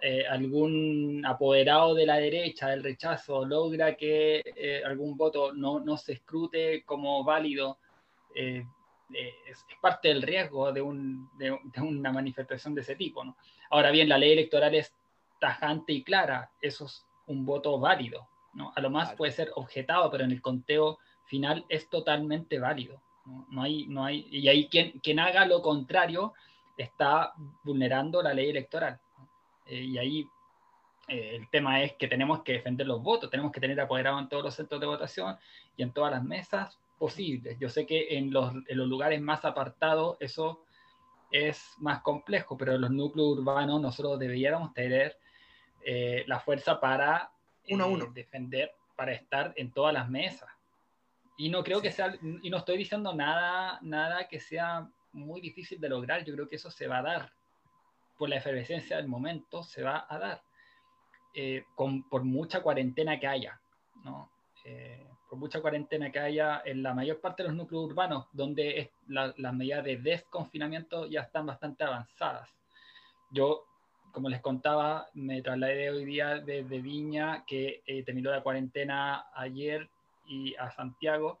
[0.00, 6.14] eh, algún apoderado de la derecha del rechazo logra que algún voto no, no, se
[6.14, 7.78] escrute como válido
[9.14, 13.24] eh, es, parte del riesgo de, una manifestación de ese tipo.
[13.24, 13.36] ¿no?
[13.70, 14.94] Ahora bien, la ley electoral es
[15.40, 18.28] tajante y clara, eso es un voto válido.
[18.54, 18.72] ¿no?
[18.74, 23.02] A lo más puede ser objetado, pero en el conteo final es totalmente válido.
[23.50, 26.34] No, hay, no hay, y ahí quien, quien haga lo contrario
[26.76, 27.32] está
[27.62, 29.00] vulnerando la ley electoral.
[29.66, 30.28] Eh, y ahí
[31.08, 34.28] eh, el tema es que tenemos que defender los votos, tenemos que tener apoderado en
[34.28, 35.36] todos los centros de votación
[35.76, 37.58] y en todas las mesas posibles.
[37.58, 40.64] Yo sé que en los, en los lugares más apartados eso
[41.32, 45.18] es más complejo, pero en los núcleos urbanos nosotros deberíamos tener
[45.84, 47.32] eh, la fuerza para
[47.70, 48.04] uno a uno.
[48.04, 50.48] Eh, defender, para estar en todas las mesas.
[51.36, 55.80] Y no creo que sea, y no estoy diciendo nada, nada que sea muy difícil
[55.80, 57.32] de lograr, yo creo que eso se va a dar,
[58.16, 60.42] por la efervescencia del momento, se va a dar,
[61.34, 63.60] eh, con, por mucha cuarentena que haya,
[64.04, 64.30] ¿no?
[65.32, 69.54] Por mucha cuarentena que haya en la mayor parte de los núcleos urbanos, donde las
[69.54, 72.50] medidas de desconfinamiento ya están bastante avanzadas.
[73.30, 73.64] Yo,
[74.12, 79.88] como les contaba, me trasladé hoy día desde Viña, que eh, terminó la cuarentena ayer,
[80.26, 81.38] y a Santiago,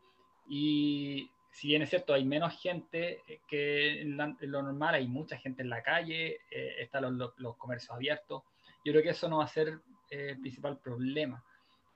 [0.48, 5.60] y si bien es cierto, hay menos gente que en, lo normal, hay mucha gente
[5.60, 8.42] en la calle, eh, están los, los, comercios abiertos,
[8.86, 11.44] yo creo que eso no va a ser eh, el principal problema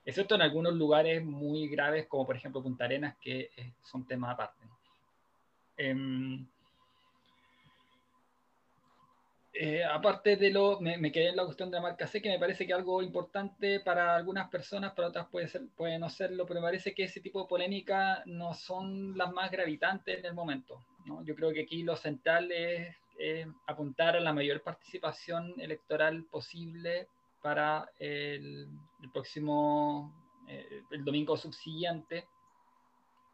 [0.07, 4.33] excepto en algunos lugares muy graves, como por ejemplo Punta Arenas, que eh, son temas
[4.33, 4.65] aparte.
[5.75, 6.47] Em,
[9.51, 12.39] eh, aparte de lo, me, quedé en la cuestión de la marca C, que me
[12.39, 16.61] parece que algo importante para algunas personas, para otras puede, ser, puede no serlo, pero
[16.61, 20.85] me parece que ese tipo de polémica no son las más gravitantes en el momento.
[21.25, 22.95] Yo creo que aquí lo central es
[23.65, 27.09] apuntar a la mayor participación electoral posible
[27.41, 28.67] para el,
[29.13, 30.13] próximo,
[30.47, 32.27] eh, el domingo subsiguiente.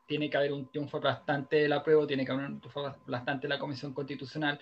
[0.06, 3.47] Tiene que haber un triunfo bastante de la prueba, tiene que haber un triunfo bastante
[3.47, 4.60] de la Comisión Constitucional.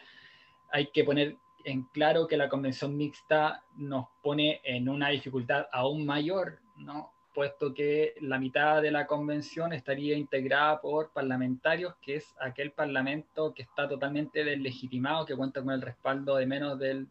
[0.71, 1.35] Hay que poner
[1.65, 7.11] en claro que la convención mixta nos pone en una dificultad aún mayor, ¿no?
[7.33, 13.53] puesto que la mitad de la convención estaría integrada por parlamentarios, que es aquel parlamento
[13.53, 17.07] que está totalmente deslegitimado, que cuenta con el respaldo de menos del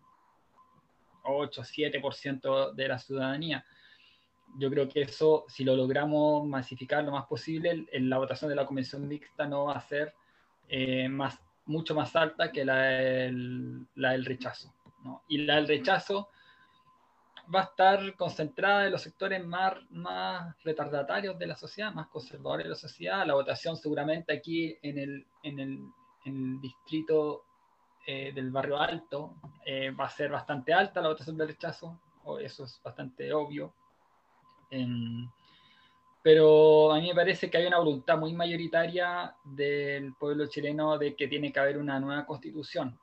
[1.25, 3.64] 8, 7% de la ciudadanía.
[4.57, 8.57] Yo creo que eso, si lo logramos masificar lo más posible, en la votación de
[8.57, 10.14] la convención mixta no va a ser
[10.68, 14.75] eh, más, mucho más alta que la del, la del rechazo.
[15.29, 16.29] Y la del rechazo
[17.55, 22.64] va a estar concentrada en los sectores más, más retardatarios de la sociedad, más conservadores
[22.64, 23.27] de la sociedad.
[23.27, 25.93] La votación seguramente aquí en el, en
[26.25, 27.45] el distrito
[28.07, 29.34] eh, del barrio alto
[29.64, 33.74] eh, va a ser bastante alta la votación del rechazo, o eso es bastante obvio.
[34.70, 35.28] Em,
[36.22, 41.14] pero a mí me parece que hay una voluntad muy mayoritaria del pueblo chileno de
[41.14, 42.98] que tiene que haber una nueva constitución.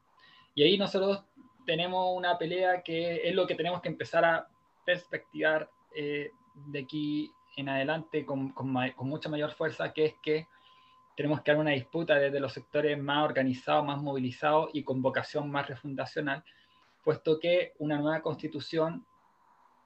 [0.54, 1.24] Y ahí nosotros
[1.66, 4.48] tenemos una pelea que es lo que tenemos que empezar a
[4.86, 6.32] perspectivar eh,
[6.68, 10.48] de aquí en adelante con, con, con, mucha mayor fuerza, que es que
[11.18, 15.50] tenemos que dar una disputa desde los sectores más organizados, más movilizados y con vocación
[15.50, 16.44] más refundacional,
[17.04, 19.04] puesto que una nueva constitución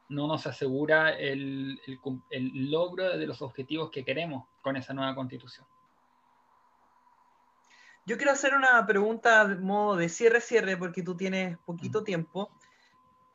[0.09, 1.79] no nos asegura el,
[2.31, 5.65] el, logro de los objetivos que queremos con esa nueva constitución.
[8.05, 12.51] Yo quiero hacer una pregunta de modo de cierre-cierre, porque tú tienes poquito tiempo,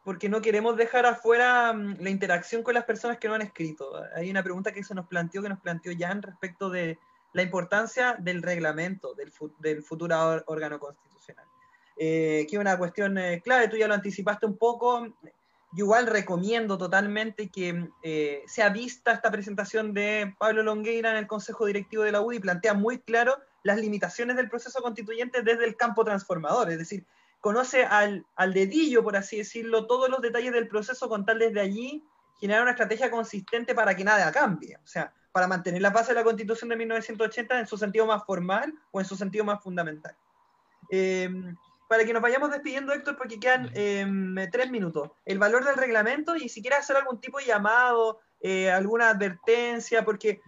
[0.04, 3.90] porque no queremos dejar afuera mm, la interacción con las personas que no han escrito.
[4.14, 6.98] Hay una pregunta que se nos planteó, que nos planteó Jan respecto de,
[7.32, 11.44] la importancia del reglamento del, del futuro órgano constitucional.
[11.98, 15.06] Eh, que es una cuestión eh, clave, tú ya lo anticipaste un poco,
[15.72, 21.26] yo igual recomiendo totalmente que eh, sea vista esta presentación de Pablo Longueira en el
[21.26, 25.76] Consejo Directivo de la UDI plantea muy claro las limitaciones del proceso constituyente desde el
[25.76, 27.04] campo transformador, es decir,
[27.40, 31.60] conoce al, al dedillo, por así decirlo, todos los detalles del proceso con tal desde
[31.60, 32.04] allí
[32.40, 36.14] generar una estrategia consistente para que nada cambie, o sea, para mantener la base de
[36.14, 40.16] la Constitución de 1980 en su sentido más formal o en su sentido más fundamental.
[40.90, 41.28] Eh,
[41.90, 45.10] para que nos vayamos despidiendo, Héctor, porque quedan em, tres minutos.
[45.26, 50.06] El valor del reglamento y si quieres hacer algún tipo de llamado, eh, alguna advertencia,
[50.06, 50.40] porque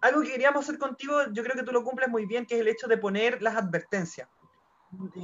[0.00, 2.62] algo que queríamos hacer contigo, yo creo que tú lo cumples muy bien, que es
[2.62, 4.30] el hecho de poner las advertencias.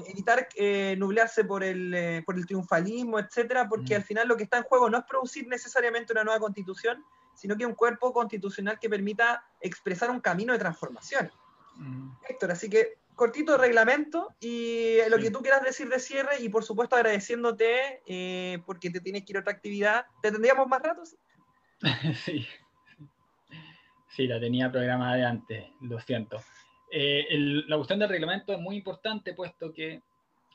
[0.07, 4.43] Evitar eh, nublarse por el, eh, por el triunfalismo, etcétera, porque al final lo que
[4.43, 7.03] está en juego no es producir necesariamente una nueva constitución,
[7.39, 11.31] sino que un cuerpo constitucional que permita expresar un camino de transformación.
[12.29, 16.65] Héctor, así que cortito reglamento y lo que tú quieras decir de cierre y por
[16.65, 20.07] supuesto agradeciéndote eh, porque te tienes que ir a otra actividad.
[20.21, 21.17] ¿Te tendríamos más ratos?
[22.25, 22.47] sí.
[24.09, 26.43] Sí, la tenía programada de antes, lo siento.
[26.91, 27.27] Eh,
[27.69, 30.03] la cuestión del reglamento es muy importante puesto que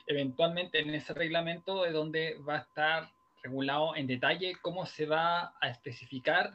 [0.06, 3.10] eventualmente en ese reglamento es donde va a estar
[3.44, 6.54] regulado en detalle cómo se va a especificar,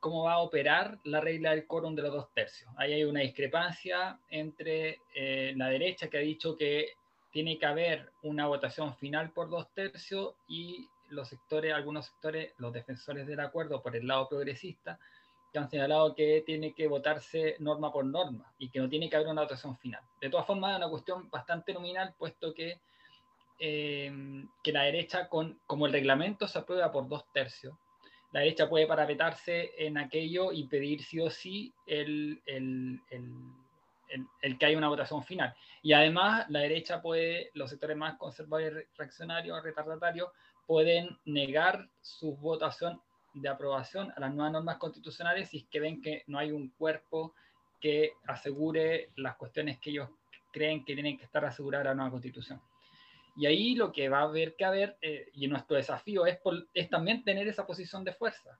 [0.00, 2.68] cómo va a operar la regla del quórum de los dos tercios.
[2.76, 6.94] Ahí hay una discrepancia entre eh, la derecha que ha dicho que
[7.30, 12.72] tiene que haber una votación final por dos tercios y los sectores, algunos sectores, los
[12.72, 14.98] defensores del acuerdo por el lado progresista,
[15.52, 19.16] que han señalado que tiene que votarse norma por norma y que no tiene que
[19.16, 20.02] haber una votación final.
[20.20, 22.80] De todas formas, es una cuestión bastante nominal, puesto que
[23.58, 27.76] Em, que la derecha, con, como el reglamento se aprueba por dos tercios,
[28.32, 34.58] la derecha puede parapetarse en aquello y pedir sí o sí el, el, el, el,
[34.58, 35.54] que haya una votación final.
[35.82, 40.30] Y además la derecha puede, los sectores más conservadores, reaccionarios, retardatarios,
[40.66, 43.00] pueden negar su votación
[43.34, 46.70] de aprobación a las nuevas normas constitucionales si es que ven que no hay un
[46.70, 47.34] cuerpo
[47.80, 50.08] que asegure las cuestiones que ellos
[50.52, 52.60] creen que tienen que estar aseguradas a la nueva constitución.
[53.36, 56.38] Y ahí lo que va a haber que haber, eh, y nuestro desafío es,
[56.74, 58.58] es también tener esa posición de fuerza,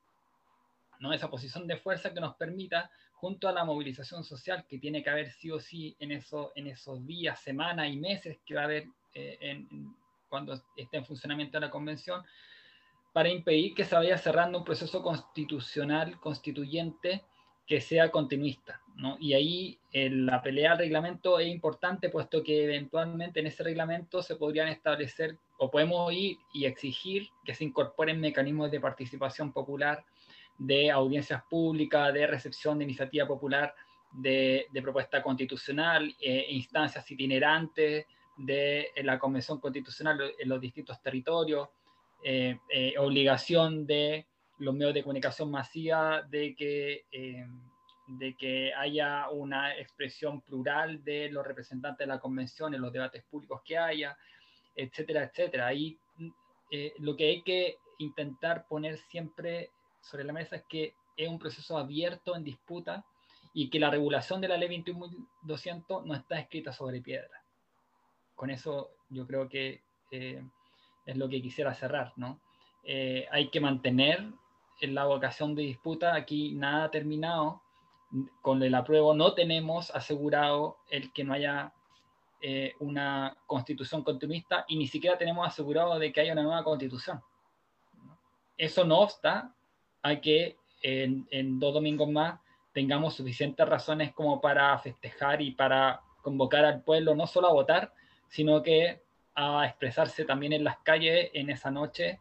[0.99, 1.13] ¿no?
[1.13, 5.11] esa posición de fuerza que nos permita, junto a la movilización social que tiene que
[5.11, 8.65] haber sí o sí en, eso, en esos días, semanas y meses que va a
[8.65, 9.95] haber eh, en,
[10.29, 12.25] cuando esté en funcionamiento la convención,
[13.13, 17.23] para impedir que se vaya cerrando un proceso constitucional, constituyente,
[17.67, 18.81] que sea continuista.
[18.97, 19.17] ¿no?
[19.21, 24.23] Y ahí eh, la pelea al reglamento es importante, puesto que eventualmente en ese reglamento
[24.23, 30.05] se podrían establecer o podemos ir y exigir que se incorporen mecanismos de participación popular,
[30.59, 33.75] de audiencias públicas, de recepción de iniciativa popular,
[34.13, 38.07] de, propuesta constitucional, eh, instancias itinerantes
[38.37, 41.69] de la Convención Constitucional en los distintos territorios,
[42.23, 42.59] eh,
[42.99, 44.27] obligación de
[44.63, 47.47] los medios de comunicación masiva de que, eh,
[48.07, 53.25] de que haya una expresión plural de los representantes de la convención en los debates
[53.25, 54.17] públicos que haya,
[54.77, 55.67] etcétera, etcétera.
[55.67, 55.99] Ahí
[56.71, 61.41] eh, lo que hay que intentar poner siempre sobre la mesa es que es un
[61.41, 63.05] proceso abierto en disputa
[63.53, 67.45] y que la regulación de la ley 21.200 no está escrita sobre piedra.
[68.37, 69.83] Con eso yo creo que
[70.13, 70.41] eh,
[71.05, 72.41] es lo que quisiera cerrar, ¿no?
[73.31, 74.33] hay que mantener
[74.83, 77.63] en la vocación de disputa, aquí nada terminado.
[78.43, 81.73] Con el apruebo no tenemos asegurado el que no haya
[82.43, 87.23] eh, una constitución continuista y ni siquiera tenemos asegurado de que haya una nueva constitución.
[88.59, 89.55] Eso no obsta
[90.03, 92.41] a que en, en dos domingos más
[92.73, 97.95] tengamos suficientes razones como para festejar y para convocar al pueblo no solo a votar,
[98.29, 99.01] sino que
[99.37, 102.19] a expresarse también en las calles en esa noche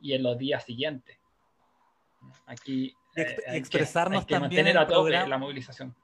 [0.00, 1.21] y en los días siguientes.
[2.46, 5.94] Aquí y, eh, expresarnos también en la movilización.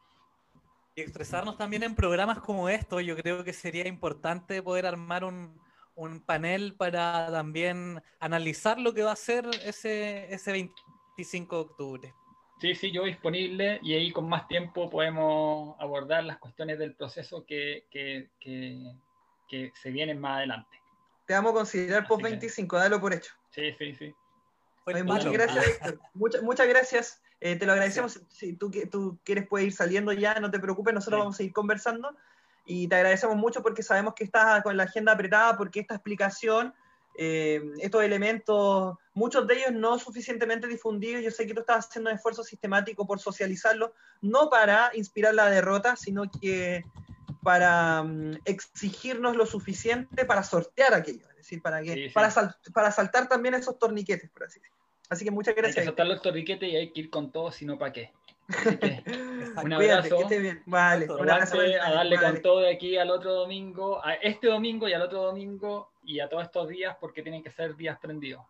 [0.95, 5.61] Y expresarnos también en programas como estos, yo creo que sería importante poder armar un,
[5.95, 12.15] un panel para también analizar lo que va a ser ese, ese 25 de octubre.
[12.61, 17.45] Sí, sí, yo disponible y ahí con más tiempo podemos abordar las cuestiones del proceso
[17.47, 18.93] que, que, que,
[19.49, 20.77] que se vienen más adelante.
[21.27, 23.33] Te vamos a considerar post 25, dalo por hecho.
[23.51, 24.15] Sí, sí, sí
[25.05, 26.01] muchas gracias, Héctor.
[26.15, 27.23] Muchas, muchas gracias.
[27.41, 28.21] Eh, te lo agradecemos.
[28.31, 31.53] Si tú, tú quieres, puedes ir saliendo ya, no te preocupes, nosotros vamos a seguir
[31.53, 32.17] conversando.
[32.65, 36.75] Y te agradecemos mucho porque sabemos que estás con la agenda apretada, porque esta explicación
[37.21, 41.25] eh, estos elementos, muchos de ellos no suficientemente difundidos.
[41.25, 45.51] Yo sé que tú estás haciendo un esfuerzo sistemático por socializarlos, no para inspirar la
[45.51, 46.85] derrota, sino que
[47.43, 52.33] para mm, exigirnos lo suficiente para sortear aquello, es decir, para, que, Para,
[52.73, 54.78] para saltar también esos torniquetes, por así decirlo.
[55.09, 55.79] Así que muchas gracias.
[55.79, 58.13] Hay que saltar los torniquetes y hay que ir con todo, si no, ¿para qué?
[59.63, 60.19] un abrazo.
[60.67, 64.89] Vale, un abrazo a darle con todo de aquí al otro domingo, a este domingo
[64.89, 68.43] y al otro domingo y a todos estos días porque tienen que ser días prendidos.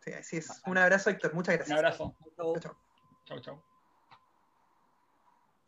[0.00, 0.62] Sí, así es.
[0.66, 1.34] Un abrazo, Héctor.
[1.34, 1.70] Muchas gracias.
[1.70, 2.16] Un abrazo.
[2.36, 3.40] Chao, chao.
[3.40, 3.64] chao,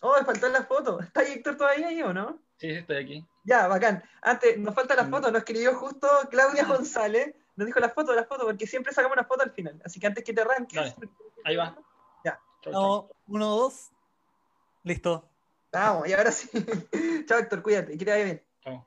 [0.00, 1.00] Oh, me faltó la foto.
[1.00, 2.38] ¿Está ahí Héctor todavía ahí o no?
[2.58, 3.26] Sí, sí, estoy aquí.
[3.44, 4.02] Ya, bacán.
[4.20, 5.10] Antes, nos falta la mm.
[5.10, 9.16] foto, nos escribió justo Claudia González, nos dijo la foto, la foto, porque siempre sacamos
[9.16, 9.80] una foto al final.
[9.84, 10.94] Así que antes que te arranques.
[11.44, 11.76] Ahí va.
[12.24, 12.40] Ya.
[12.62, 13.90] Chau, uno, dos.
[14.82, 15.28] Listo.
[15.72, 16.48] Vamos, y ahora sí.
[17.26, 18.42] Chao, Héctor, cuídate, que te vaya bien.
[18.62, 18.86] Chao.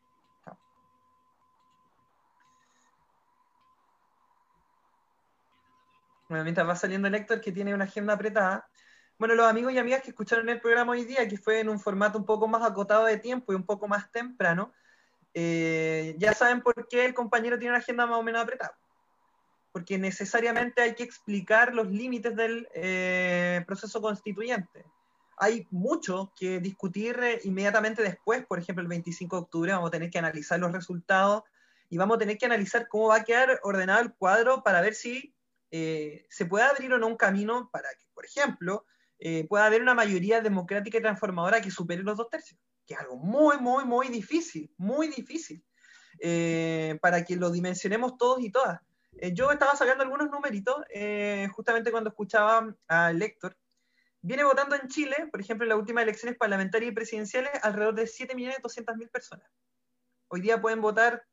[6.30, 8.70] Bueno, mientras va saliendo el Héctor, que tiene una agenda apretada,
[9.18, 11.80] bueno, los amigos y amigas que escucharon el programa hoy día, que fue en un
[11.80, 14.74] formato un poco más acotado de tiempo y un poco más temprano,
[15.39, 18.75] eh, ya saben por qué el compañero tiene una agenda más o menos apretada.
[19.71, 24.83] Porque necesariamente hay que explicar los límites del eh, proceso constituyente.
[25.38, 29.91] Hay mucho que discutir eh, inmediatamente después, por ejemplo, el 25 de octubre vamos a
[29.91, 31.43] tener que analizar los resultados
[31.88, 34.95] y vamos a tener que analizar cómo va a quedar ordenado el cuadro para ver
[34.95, 35.35] si
[35.69, 38.85] se puede abrir o no un camino para que, por ejemplo,
[39.47, 43.17] pueda haber una mayoría democrática y transformadora que supere los dos tercios, que es algo
[43.17, 45.63] muy, muy, muy difícil, muy difícil,
[46.19, 48.79] eh, para que lo dimensionemos todos y todas.
[49.19, 50.75] Eh, yo estaba sacando algunos numeritos
[51.51, 53.57] justamente cuando escuchaba al Héctor.
[54.21, 58.03] Viene votando en Chile, por ejemplo, en las últimas elecciones parlamentarias y presidenciales, alrededor de
[58.03, 59.47] 7.200.000 personas.
[60.29, 61.23] Hoy día pueden votar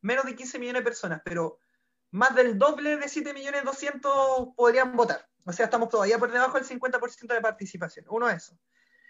[0.00, 1.58] menos de 15 millones de personas, pero
[2.10, 5.26] más del doble de 7.200.000 podrían votar.
[5.44, 8.06] O sea, estamos todavía por debajo del 50% de participación.
[8.08, 8.58] Uno es eso.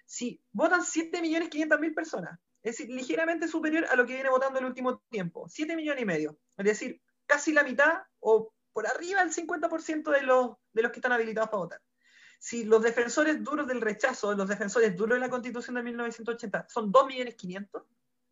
[0.06, 4.98] Si votan 7.500.000 personas, es decir, ligeramente superior a lo que viene votando el último
[5.10, 10.10] tiempo, 7 millones y medio, es decir, casi la mitad o por arriba del 50%
[10.10, 11.82] de los, de los que están habilitados para votar.
[12.38, 16.92] Si los defensores duros del rechazo, los defensores duros de la Constitución de 1980 son
[16.92, 17.68] 2.500.000,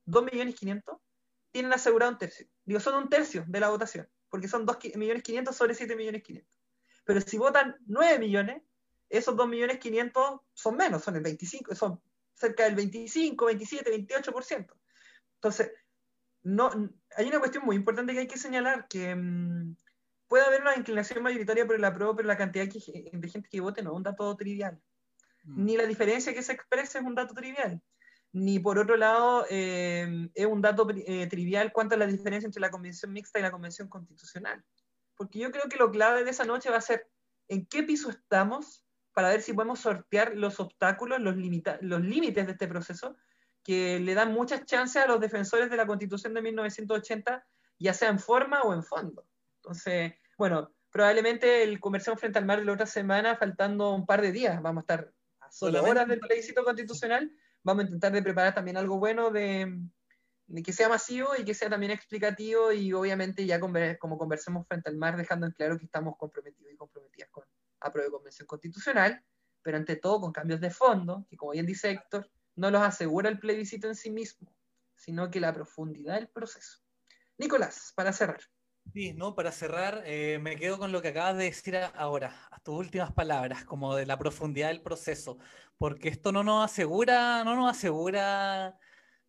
[0.06, 1.00] 2.500.000,
[1.50, 2.46] tienen asegurado un tercio.
[2.64, 6.44] Digo, son un tercio de la votación, porque son 2.500.000 sobre 7.500.000.
[7.04, 8.62] Pero si votan 9 millones,
[9.18, 12.00] esos 2 millones 500 son menos, son el 25, son
[12.34, 14.66] cerca del 25, 27, 28%.
[15.36, 15.72] Entonces,
[16.42, 16.70] no,
[17.16, 19.76] hay una cuestión muy importante que hay que señalar, que mm,
[20.28, 23.82] puede haber una inclinación mayoritaria por el apruebo, pero la cantidad de gente que vote
[23.82, 24.80] no es un dato trivial.
[25.44, 25.64] Mm.
[25.64, 27.80] Ni la diferencia que se expresa es un dato trivial.
[28.32, 32.60] Ni por otro lado eh, es un dato eh, trivial cuanto a la diferencia entre
[32.60, 34.64] la convención mixta y la convención constitucional
[35.16, 37.08] porque yo creo que lo clave de esa noche va a ser
[37.48, 38.83] en qué piso estamos
[39.14, 41.36] para ver si podemos sortear los obstáculos, los,
[41.80, 43.16] los límites de este proceso,
[43.62, 47.46] que le dan muchas chances a los defensores de la Constitución de 1980,
[47.78, 49.26] ya sea en forma o en fondo.
[49.62, 54.20] Entonces, bueno, probablemente el conversión frente al mar de la otra semana, faltando un par
[54.20, 58.22] de días, vamos a estar a solo horas del plebiscito constitucional, vamos a intentar de
[58.22, 59.80] preparar también algo bueno de,
[60.62, 64.96] que sea masivo y que sea también explicativo y obviamente ya como conversemos frente al
[64.96, 67.44] mar, dejando en claro que estamos comprometidos y comprometidas con
[67.84, 69.24] apruebo de convención constitucional,
[69.62, 73.28] pero ante todo con cambios de fondo, que como bien dice Héctor, no los asegura
[73.28, 74.54] el plebiscito en sí mismo,
[74.94, 76.80] sino que la profundidad del proceso.
[77.38, 78.40] Nicolás, para cerrar.
[78.92, 82.60] Sí, no, para cerrar, eh, me quedo con lo que acabas de decir ahora, a
[82.60, 85.38] tus últimas palabras, como de la profundidad del proceso,
[85.78, 88.78] porque esto no nos asegura, no nos asegura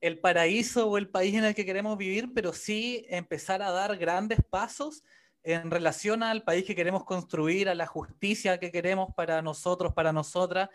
[0.02, 3.98] el paraíso o el país en el que queremos vivir, pero sí empezar a dar
[3.98, 5.04] grandes pasos
[5.46, 10.12] en relación al país que queremos construir, a la justicia que queremos para nosotros, para
[10.12, 10.70] nosotras.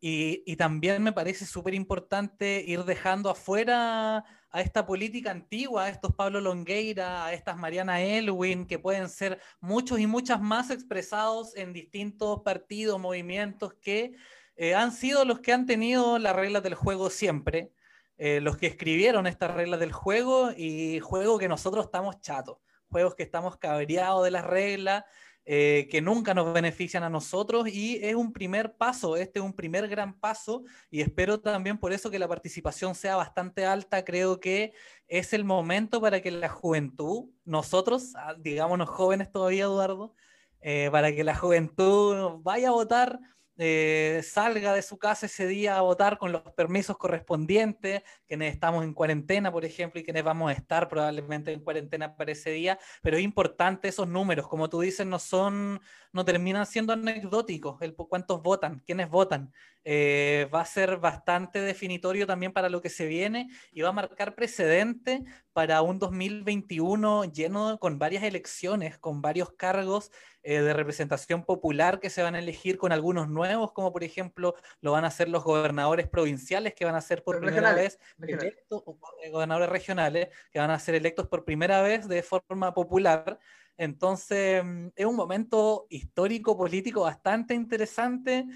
[0.00, 4.18] Y, también me parece súper importante ir dejando afuera
[4.50, 9.40] a esta política antigua, a estos Pablo Longueira, a estas Mariana Elwin, que pueden ser
[9.60, 14.14] muchos y muchas más expresados en distintos partidos, movimientos que
[14.56, 17.72] eh, han sido los que han tenido las reglas del juego siempre
[18.18, 22.56] eh, los que escribieron estas reglas del juego y juego que nosotros estamos chatos,
[22.96, 25.04] juegos que estamos cabreados de las reglas,
[25.44, 29.52] eh, que nunca nos benefician a nosotros y es un primer paso, este es un
[29.52, 34.40] primer gran paso y espero también por eso que la participación sea bastante alta, creo
[34.40, 34.72] que
[35.08, 40.14] es el momento para que la juventud, nosotros, ah, digámonos jóvenes todavía, Eduardo,
[40.62, 43.20] eh, para que la juventud vaya a votar
[43.58, 48.84] eh, salga de su casa ese día a votar con los permisos correspondientes, quienes estamos
[48.84, 52.78] en cuarentena, por ejemplo, y quienes vamos a estar probablemente en cuarentena para ese día,
[53.02, 55.80] pero es importante esos números, como tú dices, no son,
[56.16, 59.52] no terminan siendo anecdóticos, el cuántos votan, quiénes votan.
[59.84, 63.92] Eh, va a ser bastante definitorio también para lo que se viene y va a
[63.92, 70.10] marcar precedente para un 2021 lleno con varias elecciones, con varios cargos
[70.42, 74.54] eh, de representación popular que se van a elegir con algunos nuevos, como por ejemplo
[74.80, 78.82] lo van a hacer los gobernadores provinciales que van a ser por primera vez electos,
[79.22, 83.38] eh, gobernadores regionales que van a ser electos por primera vez de forma popular.
[83.78, 88.46] Entonces, mm, es un momento histórico, político bastante interesante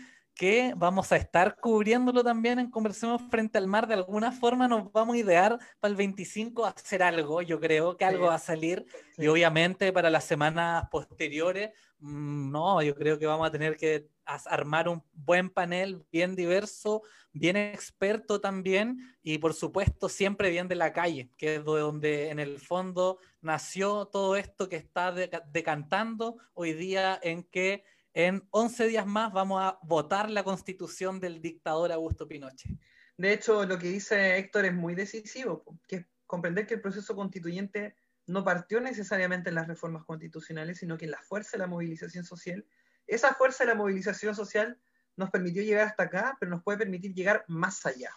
[0.41, 3.87] que vamos a estar cubriéndolo también en Conversemos Frente al Mar.
[3.87, 7.99] De alguna forma nos vamos a idear para el 25 a hacer algo, yo creo
[7.99, 8.87] que algo va a salir.
[9.19, 14.09] Y obviamente para las semanas posteriores, mm, no, yo creo que vamos a tener que
[14.25, 17.03] armar un buen panel bien diverso,
[17.35, 22.39] bien experto también y por supuesto siempre bien de la calle, que es donde en
[22.39, 27.85] el fondo nació todo esto que está decantando hoy día en que
[28.15, 32.79] en 11 días más vamos a votar la constitución del dictador Augusto Pinochet.
[33.17, 37.15] De hecho, lo que dice Héctor es muy decisivo, que es comprender que el proceso
[37.15, 37.95] constituyente
[38.27, 42.25] no partió necesariamente en las reformas constitucionales, sino que en la fuerza de la movilización
[42.25, 42.65] social.
[43.07, 44.81] Esa fuerza de la movilización social
[45.17, 48.11] nos permitió llegar hasta acá, pero nos puede permitir llegar más allá.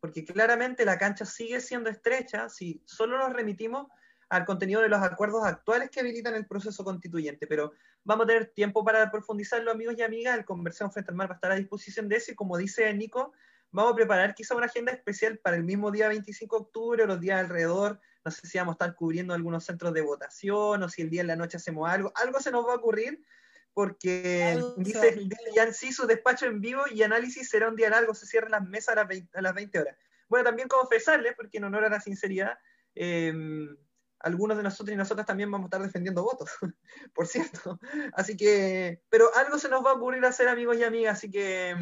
[0.00, 3.88] Porque claramente la cancha sigue siendo estrecha si solo nos remitimos
[4.28, 7.46] al contenido de los acuerdos actuales que habilitan el proceso constituyente.
[7.46, 7.72] Pero
[8.04, 10.38] vamos a tener tiempo para profundizarlo, amigos y amigas.
[10.38, 12.32] El Conversión Frente al Mar va a estar a disposición de eso.
[12.32, 13.32] Y como dice Nico,
[13.70, 17.06] vamos a preparar quizá una agenda especial para el mismo día 25 de octubre o
[17.06, 18.00] los días alrededor.
[18.24, 21.22] No sé si vamos a estar cubriendo algunos centros de votación o si el día
[21.22, 22.12] en la noche hacemos algo.
[22.14, 23.24] Algo se nos va a ocurrir
[23.74, 28.26] porque dice, dice sí su despacho en vivo y análisis será un día largo, se
[28.26, 29.96] cierran las mesas a las 20, a las 20 horas.
[30.28, 32.58] Bueno, también confesarles, porque en honor a la sinceridad,
[32.94, 33.32] eh,
[34.22, 36.50] algunos de nosotros y nosotras también vamos a estar defendiendo votos,
[37.14, 37.78] por cierto.
[38.14, 41.76] Así que, pero algo se nos va a ocurrir hacer, amigos y amigas, así que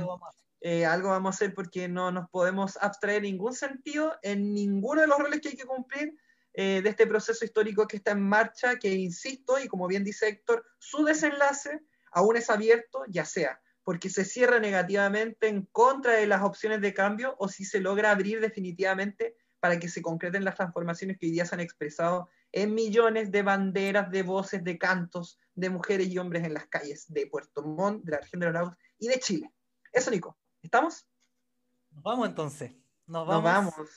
[0.61, 5.07] eh, algo vamos a hacer porque no nos podemos abstraer ningún sentido en ninguno de
[5.07, 6.14] los roles que hay que cumplir
[6.53, 10.28] eh, de este proceso histórico que está en marcha, que insisto, y como bien dice
[10.28, 11.80] Héctor, su desenlace
[12.12, 13.61] aún es abierto, ya sea
[13.91, 18.11] porque se cierra negativamente en contra de las opciones de cambio o si se logra
[18.11, 22.74] abrir definitivamente para que se concreten las transformaciones que hoy día se han expresado en
[22.74, 27.26] millones de banderas, de voces, de cantos de mujeres y hombres en las calles de
[27.26, 29.52] Puerto Montt, de la región de los lagos y de Chile.
[29.92, 30.38] Eso, Nico.
[30.62, 31.06] ¿Estamos?
[31.90, 32.72] Nos vamos entonces.
[33.06, 33.44] Nos vamos.
[33.44, 33.90] Nos vamos.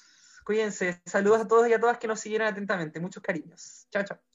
[0.45, 1.01] Cuídense.
[1.05, 2.99] Saludos a todos y a todas que nos siguieron atentamente.
[2.99, 3.87] Muchos cariños.
[3.89, 4.32] Chao, chao.